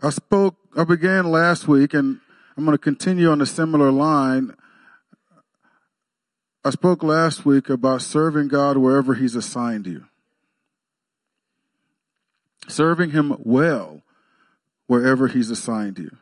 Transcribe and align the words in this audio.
I 0.00 0.10
spoke, 0.10 0.54
I 0.76 0.84
began 0.84 1.30
last 1.30 1.66
week, 1.66 1.92
and 1.92 2.20
I'm 2.56 2.64
going 2.64 2.76
to 2.76 2.82
continue 2.82 3.30
on 3.30 3.40
a 3.40 3.46
similar 3.46 3.90
line. 3.90 4.54
I 6.64 6.70
spoke 6.70 7.02
last 7.02 7.44
week 7.44 7.68
about 7.68 8.02
serving 8.02 8.48
God 8.48 8.76
wherever 8.76 9.14
He's 9.14 9.34
assigned 9.34 9.86
you, 9.86 10.04
serving 12.68 13.10
Him 13.10 13.36
well 13.40 14.02
wherever 14.86 15.26
He's 15.26 15.50
assigned 15.50 15.98
you. 15.98 16.16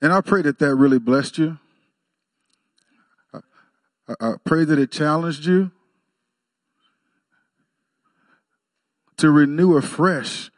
And 0.00 0.12
I 0.12 0.22
pray 0.22 0.40
that 0.42 0.58
that 0.60 0.74
really 0.74 0.98
blessed 0.98 1.38
you. 1.38 1.58
I, 3.34 4.14
I 4.20 4.34
pray 4.44 4.64
that 4.64 4.78
it 4.78 4.90
challenged 4.90 5.44
you 5.44 5.72
to 9.18 9.30
renew 9.30 9.76
afresh 9.76 10.50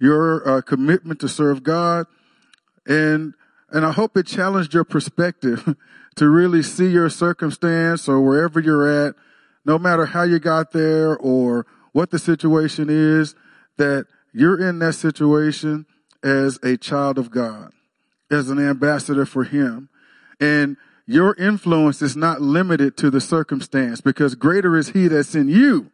your 0.00 0.48
uh, 0.48 0.62
commitment 0.62 1.20
to 1.20 1.28
serve 1.28 1.62
God. 1.62 2.06
And, 2.86 3.34
and 3.68 3.84
I 3.84 3.92
hope 3.92 4.16
it 4.16 4.26
challenged 4.26 4.74
your 4.74 4.84
perspective 4.84 5.76
to 6.16 6.28
really 6.28 6.62
see 6.62 6.88
your 6.88 7.10
circumstance 7.10 8.08
or 8.08 8.20
wherever 8.20 8.58
you're 8.58 9.06
at, 9.06 9.14
no 9.64 9.78
matter 9.78 10.06
how 10.06 10.22
you 10.22 10.38
got 10.38 10.72
there 10.72 11.16
or 11.16 11.66
what 11.92 12.10
the 12.10 12.18
situation 12.18 12.88
is, 12.88 13.34
that 13.76 14.06
you're 14.32 14.60
in 14.66 14.78
that 14.78 14.94
situation 14.94 15.86
as 16.22 16.58
a 16.62 16.76
child 16.76 17.18
of 17.18 17.30
God, 17.30 17.72
as 18.30 18.48
an 18.48 18.58
ambassador 18.58 19.26
for 19.26 19.44
Him. 19.44 19.88
And 20.40 20.76
your 21.06 21.34
influence 21.34 22.00
is 22.02 22.16
not 22.16 22.40
limited 22.40 22.96
to 22.98 23.10
the 23.10 23.20
circumstance 23.20 24.00
because 24.00 24.34
greater 24.34 24.76
is 24.76 24.90
He 24.90 25.08
that's 25.08 25.34
in 25.34 25.48
you 25.48 25.90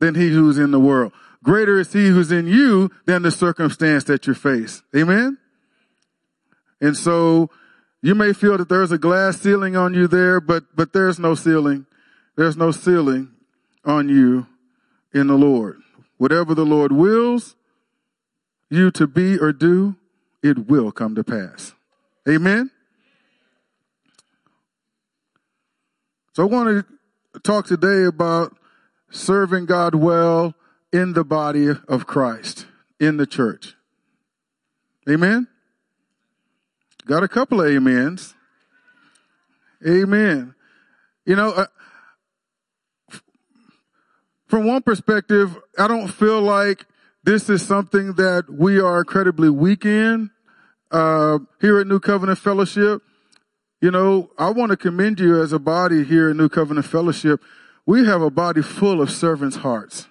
than 0.00 0.14
He 0.14 0.28
who's 0.30 0.58
in 0.58 0.70
the 0.70 0.80
world. 0.80 1.12
Greater 1.42 1.78
is 1.78 1.92
He 1.92 2.08
who's 2.08 2.32
in 2.32 2.46
you 2.46 2.90
than 3.06 3.22
the 3.22 3.30
circumstance 3.30 4.04
that 4.04 4.26
you 4.26 4.34
face. 4.34 4.82
Amen? 4.96 5.38
And 6.80 6.96
so 6.96 7.50
you 8.02 8.14
may 8.14 8.32
feel 8.32 8.58
that 8.58 8.68
there's 8.68 8.92
a 8.92 8.98
glass 8.98 9.40
ceiling 9.40 9.76
on 9.76 9.94
you 9.94 10.06
there, 10.06 10.40
but, 10.40 10.64
but 10.74 10.92
there's 10.92 11.18
no 11.18 11.34
ceiling. 11.34 11.86
There's 12.36 12.56
no 12.56 12.70
ceiling 12.70 13.32
on 13.84 14.08
you 14.08 14.46
in 15.12 15.26
the 15.26 15.34
Lord. 15.34 15.80
Whatever 16.16 16.54
the 16.54 16.66
Lord 16.66 16.92
wills 16.92 17.56
you 18.70 18.90
to 18.92 19.06
be 19.06 19.38
or 19.38 19.52
do, 19.52 19.96
it 20.42 20.68
will 20.68 20.92
come 20.92 21.14
to 21.14 21.24
pass. 21.24 21.74
Amen? 22.28 22.70
So 26.32 26.44
I 26.44 26.46
want 26.46 26.86
to 27.34 27.40
talk 27.40 27.66
today 27.66 28.04
about 28.04 28.56
serving 29.10 29.66
God 29.66 29.94
well 29.94 30.54
in 30.92 31.12
the 31.12 31.24
body 31.24 31.68
of 31.68 32.06
Christ, 32.06 32.66
in 32.98 33.16
the 33.16 33.26
church. 33.26 33.74
Amen? 35.08 35.48
Got 37.06 37.22
a 37.22 37.28
couple 37.28 37.60
of 37.60 37.74
amens. 37.74 38.34
Amen. 39.86 40.54
You 41.24 41.36
know, 41.36 41.50
uh, 41.50 41.66
from 44.46 44.66
one 44.66 44.82
perspective, 44.82 45.56
I 45.78 45.88
don't 45.88 46.08
feel 46.08 46.40
like 46.40 46.86
this 47.22 47.48
is 47.48 47.66
something 47.66 48.14
that 48.14 48.46
we 48.48 48.80
are 48.80 49.00
incredibly 49.00 49.50
weak 49.50 49.84
in 49.84 50.30
uh, 50.90 51.38
here 51.60 51.78
at 51.80 51.86
New 51.86 52.00
Covenant 52.00 52.38
Fellowship. 52.38 53.02
You 53.80 53.90
know, 53.90 54.30
I 54.38 54.50
want 54.50 54.70
to 54.70 54.76
commend 54.76 55.20
you 55.20 55.40
as 55.40 55.52
a 55.52 55.58
body 55.58 56.04
here 56.04 56.30
at 56.30 56.36
New 56.36 56.48
Covenant 56.48 56.86
Fellowship. 56.86 57.40
We 57.86 58.06
have 58.06 58.22
a 58.22 58.30
body 58.30 58.62
full 58.62 59.00
of 59.00 59.10
servants' 59.10 59.56
hearts. 59.56 60.08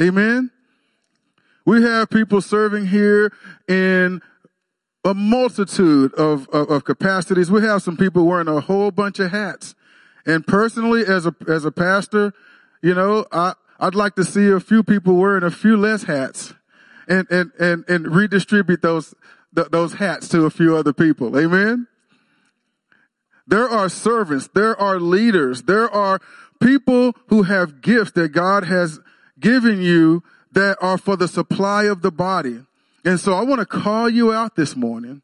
Amen. 0.00 0.50
We 1.64 1.82
have 1.82 2.08
people 2.08 2.40
serving 2.40 2.86
here 2.86 3.32
in 3.68 4.22
a 5.04 5.12
multitude 5.12 6.14
of, 6.14 6.48
of, 6.50 6.70
of, 6.70 6.84
capacities. 6.84 7.50
We 7.50 7.62
have 7.62 7.82
some 7.82 7.96
people 7.96 8.24
wearing 8.24 8.48
a 8.48 8.60
whole 8.60 8.90
bunch 8.90 9.18
of 9.18 9.30
hats. 9.30 9.74
And 10.24 10.46
personally, 10.46 11.04
as 11.06 11.26
a, 11.26 11.34
as 11.48 11.64
a 11.64 11.72
pastor, 11.72 12.32
you 12.82 12.94
know, 12.94 13.26
I, 13.32 13.54
I'd 13.80 13.94
like 13.94 14.14
to 14.16 14.24
see 14.24 14.48
a 14.48 14.60
few 14.60 14.82
people 14.82 15.14
wearing 15.14 15.42
a 15.42 15.50
few 15.50 15.76
less 15.76 16.04
hats 16.04 16.54
and, 17.08 17.26
and, 17.30 17.52
and, 17.58 17.84
and 17.88 18.14
redistribute 18.14 18.82
those, 18.82 19.14
th- 19.54 19.68
those 19.68 19.94
hats 19.94 20.28
to 20.28 20.44
a 20.44 20.50
few 20.50 20.76
other 20.76 20.92
people. 20.92 21.38
Amen. 21.38 21.86
There 23.46 23.68
are 23.68 23.88
servants. 23.88 24.48
There 24.54 24.78
are 24.80 25.00
leaders. 25.00 25.62
There 25.62 25.90
are 25.90 26.20
people 26.60 27.14
who 27.28 27.44
have 27.44 27.80
gifts 27.80 28.12
that 28.12 28.28
God 28.30 28.64
has 28.64 29.00
given 29.40 29.80
you 29.80 30.22
that 30.52 30.78
are 30.80 30.98
for 30.98 31.16
the 31.16 31.28
supply 31.28 31.84
of 31.84 32.02
the 32.02 32.10
body. 32.10 32.60
And 33.04 33.20
so 33.20 33.34
I 33.34 33.42
want 33.42 33.60
to 33.60 33.66
call 33.66 34.08
you 34.08 34.32
out 34.32 34.56
this 34.56 34.74
morning 34.74 35.22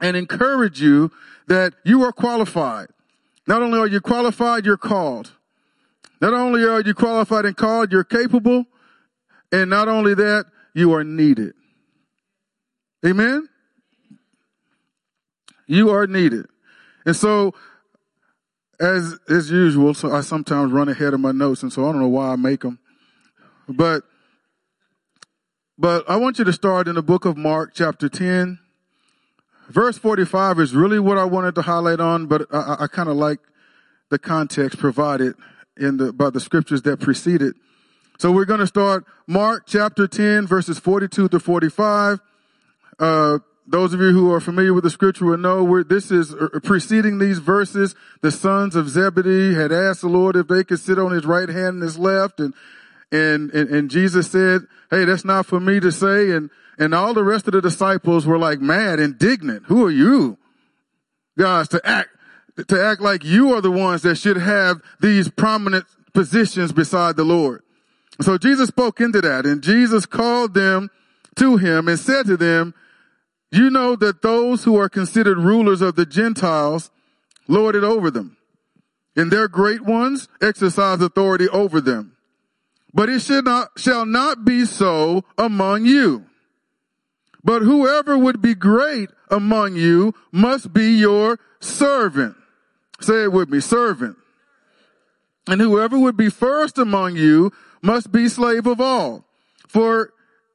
and 0.00 0.16
encourage 0.16 0.80
you 0.80 1.10
that 1.46 1.74
you 1.84 2.02
are 2.02 2.12
qualified. 2.12 2.88
Not 3.46 3.62
only 3.62 3.78
are 3.78 3.86
you 3.86 4.00
qualified, 4.00 4.64
you're 4.64 4.76
called. 4.76 5.32
Not 6.20 6.34
only 6.34 6.64
are 6.64 6.80
you 6.80 6.94
qualified 6.94 7.44
and 7.44 7.56
called, 7.56 7.92
you're 7.92 8.04
capable. 8.04 8.66
And 9.52 9.70
not 9.70 9.88
only 9.88 10.14
that, 10.14 10.46
you 10.74 10.92
are 10.94 11.04
needed. 11.04 11.54
Amen? 13.04 13.48
You 15.66 15.90
are 15.90 16.06
needed. 16.06 16.46
And 17.06 17.16
so, 17.16 17.54
as, 18.78 19.18
as 19.28 19.50
usual, 19.50 19.94
so 19.94 20.12
I 20.12 20.20
sometimes 20.20 20.72
run 20.72 20.88
ahead 20.88 21.14
of 21.14 21.20
my 21.20 21.32
notes, 21.32 21.62
and 21.62 21.72
so 21.72 21.88
I 21.88 21.92
don't 21.92 22.00
know 22.00 22.08
why 22.08 22.28
I 22.28 22.36
make 22.36 22.60
them. 22.60 22.78
But, 23.76 24.02
but 25.78 26.08
I 26.10 26.16
want 26.16 26.38
you 26.38 26.44
to 26.44 26.52
start 26.52 26.88
in 26.88 26.96
the 26.96 27.02
book 27.02 27.24
of 27.24 27.36
Mark, 27.36 27.72
chapter 27.72 28.08
10. 28.08 28.58
Verse 29.68 29.96
45 29.96 30.58
is 30.58 30.74
really 30.74 30.98
what 30.98 31.18
I 31.18 31.24
wanted 31.24 31.54
to 31.54 31.62
highlight 31.62 32.00
on, 32.00 32.26
but 32.26 32.52
I, 32.52 32.78
I 32.80 32.86
kind 32.88 33.08
of 33.08 33.16
like 33.16 33.38
the 34.10 34.18
context 34.18 34.78
provided 34.78 35.34
in 35.76 35.98
the, 35.98 36.12
by 36.12 36.30
the 36.30 36.40
scriptures 36.40 36.82
that 36.82 36.98
preceded. 36.98 37.54
So 38.18 38.32
we're 38.32 38.44
going 38.44 38.60
to 38.60 38.66
start 38.66 39.04
Mark 39.28 39.64
chapter 39.66 40.08
10 40.08 40.48
verses 40.48 40.80
42 40.80 41.28
to 41.28 41.38
45. 41.38 42.18
Uh, 42.98 43.38
those 43.68 43.94
of 43.94 44.00
you 44.00 44.10
who 44.10 44.32
are 44.32 44.40
familiar 44.40 44.74
with 44.74 44.82
the 44.82 44.90
scripture 44.90 45.26
will 45.26 45.38
know 45.38 45.62
where 45.62 45.84
this 45.84 46.10
is 46.10 46.34
uh, 46.34 46.58
preceding 46.64 47.18
these 47.18 47.38
verses. 47.38 47.94
The 48.20 48.32
sons 48.32 48.74
of 48.74 48.88
Zebedee 48.88 49.54
had 49.54 49.70
asked 49.70 50.00
the 50.00 50.08
Lord 50.08 50.34
if 50.34 50.48
they 50.48 50.64
could 50.64 50.80
sit 50.80 50.98
on 50.98 51.12
his 51.12 51.24
right 51.24 51.48
hand 51.48 51.74
and 51.74 51.82
his 51.84 51.96
left. 51.96 52.40
And, 52.40 52.52
and, 53.12 53.50
and, 53.50 53.70
and 53.70 53.90
Jesus 53.90 54.30
said, 54.30 54.62
Hey, 54.90 55.04
that's 55.04 55.24
not 55.24 55.46
for 55.46 55.60
me 55.60 55.80
to 55.80 55.92
say. 55.92 56.30
And, 56.30 56.50
and 56.78 56.94
all 56.94 57.14
the 57.14 57.24
rest 57.24 57.46
of 57.46 57.52
the 57.52 57.60
disciples 57.60 58.26
were 58.26 58.38
like 58.38 58.60
mad, 58.60 59.00
indignant. 59.00 59.64
Who 59.66 59.84
are 59.86 59.90
you 59.90 60.38
guys 61.38 61.68
to 61.68 61.80
act, 61.84 62.10
to 62.68 62.82
act 62.82 63.00
like 63.00 63.24
you 63.24 63.54
are 63.54 63.60
the 63.60 63.70
ones 63.70 64.02
that 64.02 64.16
should 64.16 64.36
have 64.36 64.80
these 65.00 65.28
prominent 65.28 65.86
positions 66.12 66.72
beside 66.72 67.16
the 67.16 67.24
Lord? 67.24 67.62
So 68.20 68.36
Jesus 68.38 68.68
spoke 68.68 69.00
into 69.00 69.20
that 69.20 69.46
and 69.46 69.62
Jesus 69.62 70.06
called 70.06 70.54
them 70.54 70.90
to 71.36 71.56
him 71.56 71.88
and 71.88 71.98
said 71.98 72.26
to 72.26 72.36
them, 72.36 72.74
you 73.52 73.70
know 73.70 73.96
that 73.96 74.22
those 74.22 74.64
who 74.64 74.76
are 74.76 74.88
considered 74.88 75.38
rulers 75.38 75.80
of 75.80 75.96
the 75.96 76.06
Gentiles 76.06 76.90
lord 77.48 77.74
it 77.74 77.82
over 77.82 78.10
them, 78.10 78.36
and 79.16 79.30
their 79.30 79.48
great 79.48 79.80
ones 79.80 80.28
exercise 80.40 81.00
authority 81.00 81.48
over 81.48 81.80
them. 81.80 82.16
But 82.92 83.08
it 83.08 83.22
should 83.22 83.44
not, 83.44 83.70
shall 83.76 84.04
not 84.04 84.44
be 84.44 84.64
so 84.64 85.24
among 85.38 85.84
you. 85.86 86.26
But 87.42 87.62
whoever 87.62 88.18
would 88.18 88.42
be 88.42 88.54
great 88.54 89.10
among 89.30 89.76
you 89.76 90.14
must 90.32 90.72
be 90.72 90.96
your 90.96 91.38
servant. 91.60 92.36
Say 93.00 93.24
it 93.24 93.32
with 93.32 93.48
me, 93.48 93.60
servant. 93.60 94.16
And 95.46 95.60
whoever 95.60 95.98
would 95.98 96.16
be 96.16 96.28
first 96.28 96.78
among 96.78 97.16
you 97.16 97.52
must 97.82 98.12
be 98.12 98.28
slave 98.28 98.66
of 98.66 98.80
all. 98.80 99.24
For 99.68 100.12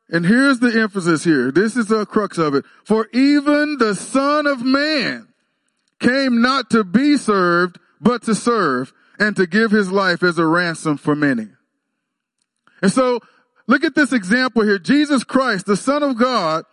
and 0.10 0.26
here's 0.26 0.60
the 0.60 0.80
emphasis 0.80 1.24
here. 1.24 1.52
This 1.52 1.76
is 1.76 1.88
the 1.88 2.06
crux 2.06 2.38
of 2.38 2.54
it. 2.54 2.66
For 2.84 3.08
even 3.12 3.78
the 3.78 3.96
son 3.96 4.46
of 4.46 4.64
man 4.64 5.28
came 6.00 6.42
not 6.42 6.70
to 6.72 6.84
be 6.84 7.18
served, 7.18 7.80
but 8.00 8.22
to 8.24 8.36
serve 8.36 8.94
and 9.18 9.36
to 9.36 9.48
give 9.48 9.72
his 9.72 9.92
life 9.92 10.22
as 10.22 10.38
a 10.38 10.46
ransom 10.46 10.98
for 10.98 11.16
many. 11.16 11.48
And 12.86 12.94
so 12.94 13.20
look 13.66 13.84
at 13.84 13.96
this 13.96 14.14
example 14.14 14.62
here. 14.62 14.78
Jesus 14.78 15.24
Christ, 15.24 15.66
the 15.66 15.76
son 15.76 16.04
of 16.04 16.20
God, 16.20 16.66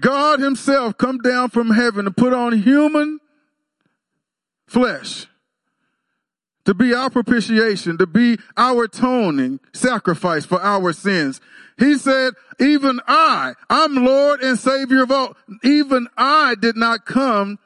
God 0.00 0.40
himself 0.40 0.96
come 0.96 1.18
down 1.18 1.50
from 1.50 1.68
heaven 1.68 2.06
to 2.06 2.10
put 2.10 2.32
on 2.32 2.62
human 2.62 3.18
flesh 4.66 5.26
to 6.64 6.72
be 6.72 6.94
our 6.94 7.10
propitiation, 7.10 7.98
to 7.98 8.06
be 8.06 8.38
our 8.56 8.84
atoning 8.84 9.60
sacrifice 9.74 10.46
for 10.46 10.62
our 10.62 10.94
sins. 10.94 11.38
He 11.78 11.98
said, 11.98 12.32
even 12.58 13.00
I, 13.06 13.52
I'm 13.68 13.96
Lord 13.96 14.40
and 14.40 14.58
Savior 14.58 15.02
of 15.02 15.12
all. 15.12 15.36
Even 15.62 16.08
I 16.16 16.54
did 16.58 16.74
not 16.74 17.04
come 17.04 17.58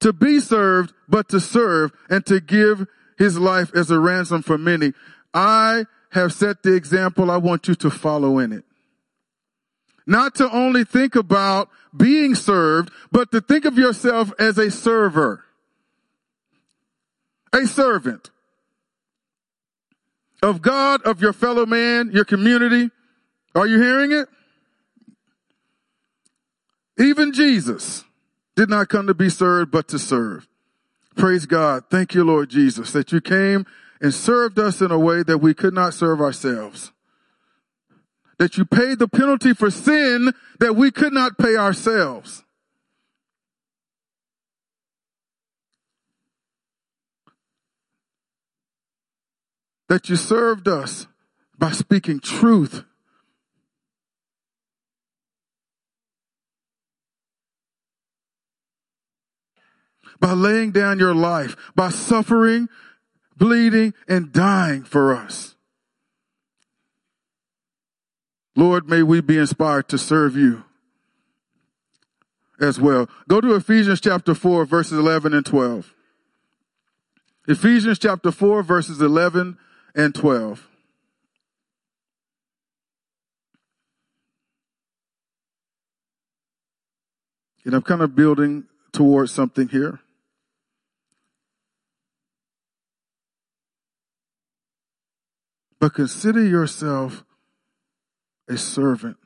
to 0.00 0.14
be 0.14 0.40
served, 0.40 0.94
but 1.06 1.28
to 1.28 1.38
serve 1.38 1.92
and 2.08 2.24
to 2.24 2.40
give 2.40 2.86
his 3.18 3.38
life 3.38 3.70
as 3.74 3.90
a 3.90 4.00
ransom 4.00 4.40
for 4.40 4.56
many. 4.56 4.94
I 5.34 5.84
have 6.10 6.32
set 6.32 6.62
the 6.62 6.74
example, 6.74 7.30
I 7.30 7.36
want 7.36 7.68
you 7.68 7.74
to 7.76 7.90
follow 7.90 8.38
in 8.38 8.52
it. 8.52 8.64
Not 10.06 10.34
to 10.36 10.50
only 10.50 10.84
think 10.84 11.14
about 11.14 11.68
being 11.94 12.34
served, 12.34 12.90
but 13.12 13.30
to 13.32 13.40
think 13.40 13.66
of 13.66 13.76
yourself 13.76 14.32
as 14.38 14.56
a 14.56 14.70
server, 14.70 15.44
a 17.52 17.66
servant 17.66 18.30
of 20.42 20.62
God, 20.62 21.02
of 21.02 21.20
your 21.20 21.32
fellow 21.32 21.66
man, 21.66 22.10
your 22.12 22.24
community. 22.24 22.90
Are 23.54 23.66
you 23.66 23.80
hearing 23.80 24.12
it? 24.12 24.28
Even 26.98 27.32
Jesus 27.32 28.04
did 28.56 28.68
not 28.68 28.88
come 28.88 29.06
to 29.06 29.14
be 29.14 29.28
served, 29.28 29.70
but 29.70 29.88
to 29.88 29.98
serve. 29.98 30.48
Praise 31.16 31.46
God. 31.46 31.84
Thank 31.90 32.14
you, 32.14 32.24
Lord 32.24 32.48
Jesus, 32.48 32.92
that 32.92 33.12
you 33.12 33.20
came 33.20 33.66
and 34.00 34.14
served 34.14 34.58
us 34.58 34.80
in 34.80 34.90
a 34.90 34.98
way 34.98 35.22
that 35.22 35.38
we 35.38 35.54
could 35.54 35.74
not 35.74 35.94
serve 35.94 36.20
ourselves. 36.20 36.92
That 38.38 38.56
you 38.56 38.64
paid 38.64 38.98
the 38.98 39.08
penalty 39.08 39.52
for 39.52 39.70
sin 39.70 40.32
that 40.60 40.76
we 40.76 40.90
could 40.90 41.12
not 41.12 41.38
pay 41.38 41.56
ourselves. 41.56 42.44
That 49.88 50.08
you 50.08 50.16
served 50.16 50.68
us 50.68 51.06
by 51.58 51.72
speaking 51.72 52.20
truth 52.20 52.84
by 60.20 60.32
laying 60.32 60.72
down 60.72 60.98
your 60.98 61.14
life, 61.14 61.56
by 61.74 61.90
suffering, 61.90 62.68
bleeding, 63.38 63.94
and 64.08 64.32
dying 64.32 64.82
for 64.84 65.14
us. 65.14 65.54
Lord, 68.56 68.88
may 68.88 69.02
we 69.02 69.20
be 69.20 69.38
inspired 69.38 69.88
to 69.88 69.98
serve 69.98 70.36
you 70.36 70.64
as 72.60 72.80
well. 72.80 73.08
Go 73.28 73.40
to 73.40 73.54
Ephesians 73.54 74.00
chapter 74.00 74.34
4, 74.34 74.64
verses 74.64 74.98
11 74.98 75.32
and 75.32 75.46
12. 75.46 75.94
Ephesians 77.46 77.98
chapter 77.98 78.32
4, 78.32 78.62
verses 78.62 79.00
11 79.00 79.56
and 79.94 80.14
12. 80.14 80.68
And 87.64 87.74
I'm 87.74 87.82
kind 87.82 88.02
of 88.02 88.16
building 88.16 88.64
towards 88.92 89.30
something 89.30 89.68
here. 89.68 90.00
But 95.80 95.94
consider 95.94 96.44
yourself 96.44 97.24
a 98.48 98.56
servant. 98.56 99.16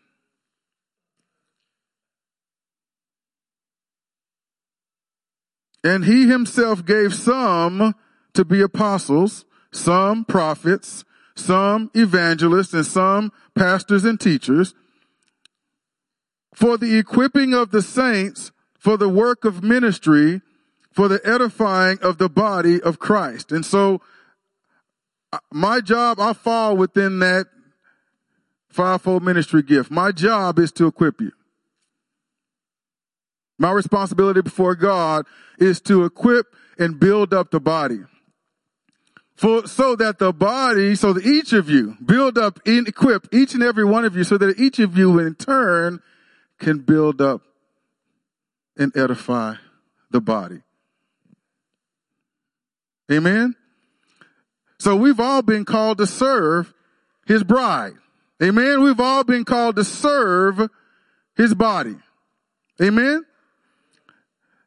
And 5.85 6.05
he 6.05 6.29
himself 6.29 6.85
gave 6.85 7.15
some 7.15 7.95
to 8.35 8.45
be 8.45 8.61
apostles, 8.61 9.45
some 9.73 10.25
prophets, 10.25 11.05
some 11.35 11.91
evangelists, 11.95 12.73
and 12.73 12.87
some 12.87 13.33
pastors 13.55 14.05
and 14.05 14.21
teachers 14.21 14.75
for 16.55 16.77
the 16.77 16.99
equipping 16.99 17.55
of 17.55 17.71
the 17.71 17.83
saints 17.83 18.53
for 18.79 18.97
the 18.97 19.09
work 19.09 19.45
of 19.45 19.63
ministry, 19.63 20.43
for 20.91 21.09
the 21.09 21.21
edifying 21.25 21.99
of 22.03 22.19
the 22.19 22.29
body 22.29 22.81
of 22.81 22.99
Christ. 22.99 23.53
And 23.53 23.65
so 23.65 24.01
my 25.51 25.81
job, 25.81 26.21
I 26.21 26.33
fall 26.33 26.77
within 26.77 27.19
that 27.21 27.47
fivefold 28.69 29.23
ministry 29.23 29.63
gift. 29.63 29.91
My 29.91 30.13
job 30.13 30.59
is 30.59 30.73
to 30.73 30.87
equip 30.87 31.21
you. 31.21 31.33
My 33.59 33.71
responsibility 33.71 34.43
before 34.43 34.75
God 34.75 35.27
is 35.59 35.81
to 35.83 36.05
equip 36.05 36.55
and 36.79 36.99
build 36.99 37.33
up 37.33 37.51
the 37.51 37.61
body. 37.61 38.01
For, 39.37 39.67
so 39.67 39.97
that 39.97 40.19
the 40.19 40.33
body, 40.33 40.95
so 40.95 41.13
that 41.13 41.25
each 41.25 41.53
of 41.53 41.69
you 41.69 41.97
build 42.05 42.39
up 42.39 42.61
and 42.67 42.87
equip 42.87 43.33
each 43.33 43.55
and 43.55 43.63
every 43.63 43.85
one 43.85 44.05
of 44.05 44.17
you 44.17 44.25
so 44.25 44.39
that 44.39 44.59
each 44.59 44.79
of 44.79 44.97
you 44.97 45.19
in 45.19 45.35
turn 45.35 46.01
can 46.59 46.79
build 46.79 47.21
up 47.21 47.43
and 48.77 48.97
edify 48.97 49.55
the 50.11 50.21
body. 50.21 50.63
Amen? 53.11 53.57
So 54.83 54.97
we've 54.97 55.21
all 55.21 55.43
been 55.43 55.65
called 55.65 55.99
to 55.99 56.09
serve 56.09 56.75
his 57.25 57.45
bride. 57.45 57.93
Amen. 58.43 58.83
We've 58.83 58.99
all 58.99 59.23
been 59.23 59.45
called 59.45 59.77
to 59.77 59.85
serve 59.85 60.69
his 61.37 61.55
body. 61.55 61.95
Amen. 62.83 63.25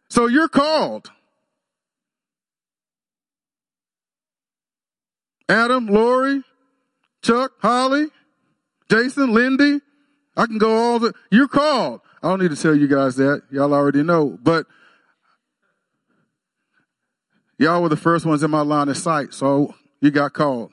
So 0.07 0.27
you're 0.27 0.47
called. 0.47 1.11
Adam, 5.49 5.87
Lori, 5.87 6.43
Chuck, 7.21 7.51
Holly, 7.59 8.07
Jason, 8.89 9.33
Lindy. 9.33 9.81
I 10.37 10.45
can 10.45 10.59
go 10.59 10.77
all 10.77 10.99
the, 10.99 11.13
you're 11.29 11.49
called. 11.49 11.99
I 12.23 12.29
don't 12.29 12.39
need 12.39 12.51
to 12.51 12.55
tell 12.55 12.73
you 12.73 12.87
guys 12.87 13.17
that. 13.17 13.41
Y'all 13.51 13.73
already 13.73 14.01
know. 14.01 14.39
But 14.41 14.65
y'all 17.59 17.81
were 17.81 17.89
the 17.89 17.97
first 17.97 18.25
ones 18.25 18.43
in 18.43 18.49
my 18.49 18.61
line 18.61 18.87
of 18.87 18.95
sight. 18.95 19.33
So 19.33 19.75
you 20.05 20.11
got 20.11 20.33
called. 20.33 20.71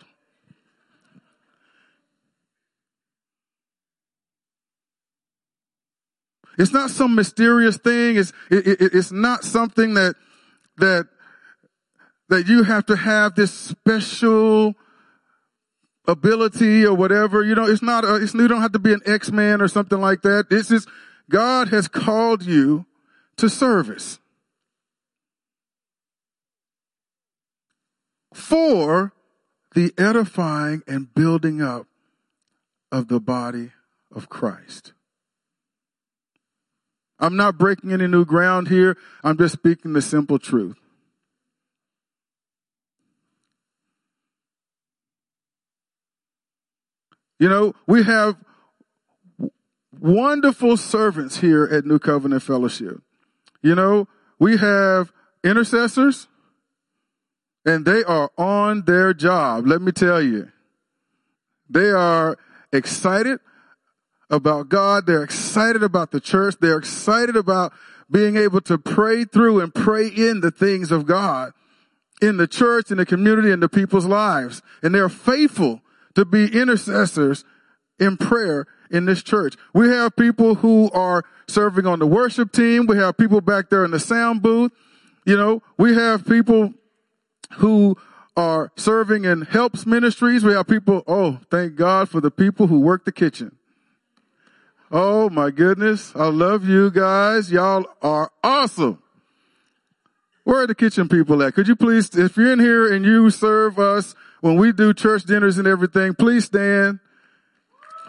It's 6.58 6.72
not 6.72 6.90
some 6.90 7.14
mysterious 7.14 7.78
thing. 7.78 8.16
It's, 8.16 8.32
it, 8.50 8.66
it, 8.66 8.94
it's 8.94 9.10
not 9.10 9.42
something 9.42 9.94
that, 9.94 10.16
that, 10.76 11.08
that 12.28 12.46
you 12.46 12.62
have 12.64 12.84
to 12.86 12.96
have 12.96 13.34
this 13.34 13.50
special 13.52 14.74
ability 16.06 16.84
or 16.84 16.94
whatever. 16.94 17.42
You 17.42 17.54
know, 17.54 17.64
it's 17.64 17.82
not, 17.82 18.04
a, 18.04 18.16
it's, 18.16 18.34
you 18.34 18.48
don't 18.48 18.60
have 18.60 18.72
to 18.72 18.78
be 18.78 18.92
an 18.92 19.00
X-Man 19.06 19.62
or 19.62 19.68
something 19.68 19.98
like 19.98 20.20
that. 20.22 20.50
This 20.50 20.70
is, 20.70 20.86
God 21.30 21.68
has 21.68 21.88
called 21.88 22.44
you 22.44 22.84
to 23.38 23.48
service. 23.48 24.18
For 28.34 29.12
the 29.74 29.92
edifying 29.96 30.82
and 30.86 31.12
building 31.14 31.62
up 31.62 31.86
of 32.90 33.08
the 33.08 33.20
body 33.20 33.70
of 34.14 34.28
Christ. 34.28 34.92
I'm 37.18 37.36
not 37.36 37.56
breaking 37.56 37.92
any 37.92 38.06
new 38.06 38.24
ground 38.24 38.68
here. 38.68 38.96
I'm 39.22 39.38
just 39.38 39.54
speaking 39.54 39.92
the 39.92 40.02
simple 40.02 40.38
truth. 40.38 40.76
You 47.38 47.48
know, 47.48 47.74
we 47.86 48.02
have 48.04 48.36
wonderful 49.98 50.76
servants 50.76 51.38
here 51.38 51.64
at 51.64 51.84
New 51.84 51.98
Covenant 51.98 52.42
Fellowship. 52.42 53.02
You 53.62 53.74
know, 53.74 54.08
we 54.38 54.56
have 54.56 55.12
intercessors, 55.44 56.28
and 57.64 57.84
they 57.84 58.02
are 58.04 58.30
on 58.36 58.84
their 58.84 59.14
job. 59.14 59.66
Let 59.66 59.82
me 59.82 59.92
tell 59.92 60.20
you, 60.20 60.50
they 61.68 61.90
are 61.90 62.36
excited 62.72 63.40
about 64.30 64.68
God. 64.68 65.06
They're 65.06 65.22
excited 65.22 65.82
about 65.82 66.10
the 66.10 66.20
church. 66.20 66.56
They're 66.60 66.78
excited 66.78 67.36
about 67.36 67.72
being 68.10 68.36
able 68.36 68.60
to 68.62 68.78
pray 68.78 69.24
through 69.24 69.60
and 69.60 69.74
pray 69.74 70.08
in 70.08 70.40
the 70.40 70.50
things 70.50 70.90
of 70.90 71.06
God 71.06 71.52
in 72.22 72.36
the 72.36 72.46
church, 72.46 72.90
in 72.90 72.98
the 72.98 73.04
community, 73.04 73.50
in 73.50 73.60
the 73.60 73.68
people's 73.68 74.06
lives. 74.06 74.62
And 74.82 74.94
they're 74.94 75.08
faithful 75.08 75.82
to 76.14 76.24
be 76.24 76.46
intercessors 76.46 77.44
in 77.98 78.16
prayer 78.16 78.66
in 78.90 79.06
this 79.06 79.22
church. 79.22 79.56
We 79.74 79.88
have 79.88 80.14
people 80.14 80.54
who 80.56 80.90
are 80.92 81.24
serving 81.48 81.86
on 81.86 81.98
the 81.98 82.06
worship 82.06 82.52
team. 82.52 82.86
We 82.86 82.96
have 82.96 83.16
people 83.16 83.40
back 83.40 83.70
there 83.70 83.84
in 83.84 83.90
the 83.90 84.00
sound 84.00 84.40
booth. 84.40 84.72
You 85.26 85.36
know, 85.36 85.62
we 85.76 85.94
have 85.94 86.24
people 86.24 86.72
who 87.54 87.96
are 88.36 88.72
serving 88.76 89.24
in 89.24 89.42
helps 89.42 89.86
ministries. 89.86 90.44
We 90.44 90.52
have 90.52 90.66
people, 90.66 91.02
oh, 91.06 91.40
thank 91.50 91.76
God 91.76 92.08
for 92.08 92.20
the 92.20 92.30
people 92.30 92.66
who 92.66 92.80
work 92.80 93.04
the 93.04 93.12
kitchen. 93.12 93.56
Oh 94.90 95.30
my 95.30 95.50
goodness. 95.50 96.12
I 96.14 96.26
love 96.26 96.68
you 96.68 96.90
guys. 96.90 97.50
Y'all 97.50 97.86
are 98.02 98.30
awesome. 98.42 99.02
Where 100.44 100.62
are 100.62 100.66
the 100.66 100.74
kitchen 100.74 101.08
people 101.08 101.42
at? 101.42 101.54
Could 101.54 101.68
you 101.68 101.76
please, 101.76 102.16
if 102.16 102.36
you're 102.36 102.52
in 102.52 102.58
here 102.58 102.92
and 102.92 103.04
you 103.04 103.30
serve 103.30 103.78
us 103.78 104.14
when 104.40 104.56
we 104.56 104.72
do 104.72 104.92
church 104.92 105.22
dinners 105.24 105.56
and 105.56 105.68
everything, 105.68 106.14
please 106.14 106.44
stand. 106.46 106.98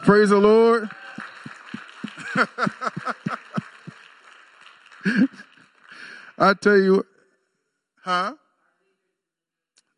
Praise 0.04 0.30
the 0.30 0.40
Lord. 0.40 0.90
I 6.38 6.54
tell 6.56 6.78
you, 6.78 7.06
huh? 8.02 8.34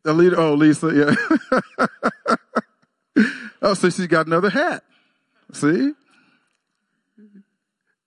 The 0.06 0.14
leader, 0.14 0.38
oh, 0.38 0.54
Lisa, 0.54 0.92
yeah. 0.94 2.36
Oh, 3.62 3.74
so 3.74 3.90
she's 3.90 4.06
got 4.06 4.28
another 4.28 4.50
hat. 4.50 4.84
See? 5.52 5.92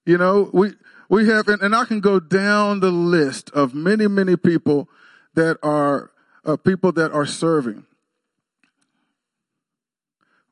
You 0.06 0.18
know, 0.18 0.50
we, 0.53 0.72
we 1.10 1.27
have, 1.27 1.50
and, 1.50 1.62
and 1.62 1.75
I 1.75 1.84
can 1.84 2.00
go 2.00 2.22
down 2.22 2.79
the 2.79 2.91
list 2.91 3.50
of 3.50 3.74
many, 3.74 4.08
many 4.08 4.38
people 4.38 4.88
that 5.34 5.58
are, 5.62 6.12
uh, 6.46 6.56
people 6.56 6.94
that 6.94 7.12
are 7.12 7.25
serving. 7.25 7.86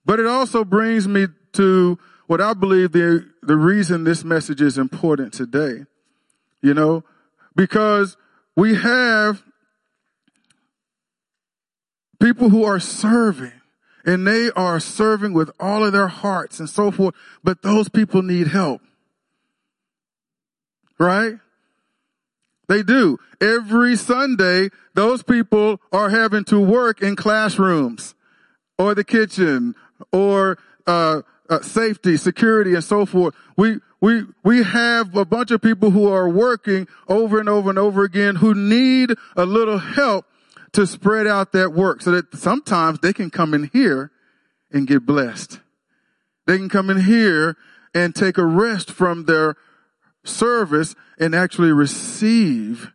But 0.03 0.19
it 0.19 0.27
also 0.27 0.65
brings 0.65 1.07
me 1.07 1.27
to 1.53 1.97
what 2.25 2.41
I 2.41 2.53
believe 2.55 2.91
the, 2.91 3.25
the 3.41 3.55
reason 3.55 4.03
this 4.03 4.25
message 4.25 4.61
is 4.61 4.77
important 4.77 5.31
today. 5.31 5.85
You 6.61 6.73
know, 6.73 7.05
because 7.55 8.17
we 8.57 8.75
have 8.75 9.43
people 12.19 12.49
who 12.49 12.63
are 12.63 12.79
serving 12.79 13.51
and 14.05 14.25
they 14.25 14.49
are 14.51 14.79
serving 14.79 15.33
with 15.33 15.51
all 15.59 15.83
of 15.83 15.91
their 15.91 16.07
hearts 16.07 16.59
and 16.59 16.69
so 16.69 16.91
forth, 16.91 17.13
but 17.43 17.61
those 17.61 17.89
people 17.89 18.21
need 18.21 18.47
help. 18.47 18.81
Right? 20.97 21.35
They 22.67 22.83
do. 22.83 23.17
Every 23.39 23.95
Sunday, 23.95 24.69
those 24.93 25.23
people 25.23 25.79
are 25.91 26.09
having 26.09 26.43
to 26.45 26.59
work 26.59 27.01
in 27.01 27.15
classrooms 27.15 28.15
or 28.77 28.95
the 28.95 29.03
kitchen 29.03 29.75
or 30.11 30.57
uh, 30.85 31.21
uh, 31.49 31.61
safety, 31.61 32.17
security, 32.17 32.73
and 32.73 32.83
so 32.83 33.05
forth. 33.05 33.35
We 33.55 33.79
we 34.01 34.25
we 34.43 34.63
have 34.63 35.15
a 35.15 35.25
bunch 35.25 35.51
of 35.51 35.61
people 35.61 35.91
who 35.91 36.11
are 36.11 36.29
working 36.29 36.87
over 37.07 37.39
and 37.39 37.49
over 37.49 37.69
and 37.69 37.79
over 37.79 38.03
again 38.03 38.35
who 38.35 38.53
need 38.53 39.13
a 39.35 39.45
little 39.45 39.79
help 39.79 40.25
to 40.73 40.85
spread 40.85 41.27
out 41.27 41.51
that 41.53 41.73
work 41.73 42.01
so 42.01 42.11
that 42.11 42.35
sometimes 42.35 42.99
they 42.99 43.13
can 43.13 43.29
come 43.29 43.53
in 43.53 43.69
here 43.73 44.11
and 44.71 44.87
get 44.87 45.05
blessed. 45.05 45.59
They 46.45 46.57
can 46.57 46.69
come 46.69 46.89
in 46.89 47.01
here 47.01 47.55
and 47.93 48.13
take 48.13 48.37
a 48.37 48.45
rest 48.45 48.91
from 48.91 49.25
their 49.25 49.55
service 50.23 50.95
and 51.19 51.33
actually 51.33 51.71
receive 51.71 52.91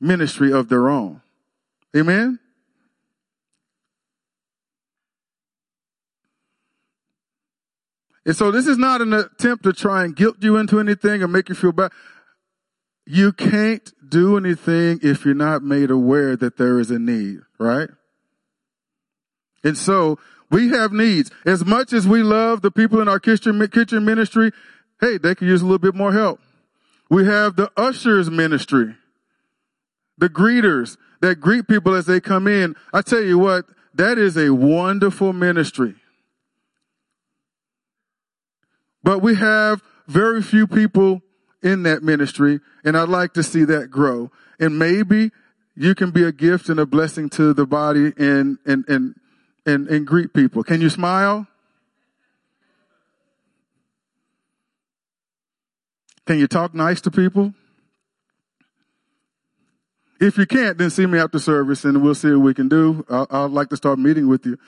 ministry 0.00 0.52
of 0.52 0.68
their 0.68 0.88
own. 0.88 1.20
Amen? 1.96 2.38
And 8.28 8.36
so 8.36 8.50
this 8.50 8.66
is 8.66 8.76
not 8.76 9.00
an 9.00 9.14
attempt 9.14 9.64
to 9.64 9.72
try 9.72 10.04
and 10.04 10.14
guilt 10.14 10.36
you 10.40 10.58
into 10.58 10.78
anything 10.78 11.22
or 11.22 11.28
make 11.28 11.48
you 11.48 11.54
feel 11.54 11.72
bad. 11.72 11.92
You 13.10 13.32
can't 13.32 13.90
do 14.06 14.36
anything 14.36 15.00
if 15.02 15.24
you're 15.24 15.32
not 15.32 15.62
made 15.62 15.90
aware 15.90 16.36
that 16.36 16.58
there 16.58 16.78
is 16.78 16.90
a 16.90 16.98
need, 16.98 17.38
right? 17.58 17.88
And 19.64 19.78
so 19.78 20.18
we 20.50 20.68
have 20.68 20.92
needs. 20.92 21.30
As 21.46 21.64
much 21.64 21.94
as 21.94 22.06
we 22.06 22.22
love 22.22 22.60
the 22.60 22.70
people 22.70 23.00
in 23.00 23.08
our 23.08 23.18
kitchen, 23.18 23.66
kitchen 23.68 24.04
ministry, 24.04 24.50
hey, 25.00 25.16
they 25.16 25.34
could 25.34 25.48
use 25.48 25.62
a 25.62 25.64
little 25.64 25.78
bit 25.78 25.94
more 25.94 26.12
help. 26.12 26.38
We 27.08 27.24
have 27.24 27.56
the 27.56 27.72
ushers 27.78 28.30
ministry, 28.30 28.94
the 30.18 30.28
greeters 30.28 30.98
that 31.22 31.36
greet 31.36 31.66
people 31.66 31.94
as 31.94 32.04
they 32.04 32.20
come 32.20 32.46
in. 32.46 32.76
I 32.92 33.00
tell 33.00 33.22
you 33.22 33.38
what, 33.38 33.64
that 33.94 34.18
is 34.18 34.36
a 34.36 34.50
wonderful 34.50 35.32
ministry. 35.32 35.94
But 39.02 39.20
we 39.22 39.36
have 39.36 39.82
very 40.06 40.42
few 40.42 40.66
people 40.66 41.22
in 41.62 41.82
that 41.84 42.02
ministry, 42.02 42.60
and 42.84 42.96
I'd 42.96 43.08
like 43.08 43.34
to 43.34 43.42
see 43.42 43.64
that 43.64 43.90
grow. 43.90 44.30
And 44.60 44.78
maybe 44.78 45.30
you 45.74 45.94
can 45.94 46.10
be 46.10 46.24
a 46.24 46.32
gift 46.32 46.68
and 46.68 46.80
a 46.80 46.86
blessing 46.86 47.28
to 47.30 47.52
the 47.52 47.66
body 47.66 48.12
and 48.16 48.58
and 48.66 48.84
and 48.88 49.14
and, 49.66 49.86
and 49.88 50.06
greet 50.06 50.32
people. 50.32 50.62
Can 50.62 50.80
you 50.80 50.90
smile? 50.90 51.46
Can 56.26 56.38
you 56.38 56.46
talk 56.46 56.74
nice 56.74 57.00
to 57.02 57.10
people? 57.10 57.54
If 60.20 60.36
you 60.36 60.46
can't, 60.46 60.76
then 60.76 60.90
see 60.90 61.06
me 61.06 61.18
after 61.18 61.38
service 61.38 61.84
and 61.84 62.02
we'll 62.02 62.14
see 62.14 62.30
what 62.32 62.40
we 62.40 62.54
can 62.54 62.68
do. 62.68 63.04
i 63.08 63.42
would 63.42 63.52
like 63.52 63.68
to 63.70 63.76
start 63.76 63.98
meeting 63.98 64.28
with 64.28 64.44
you. 64.44 64.58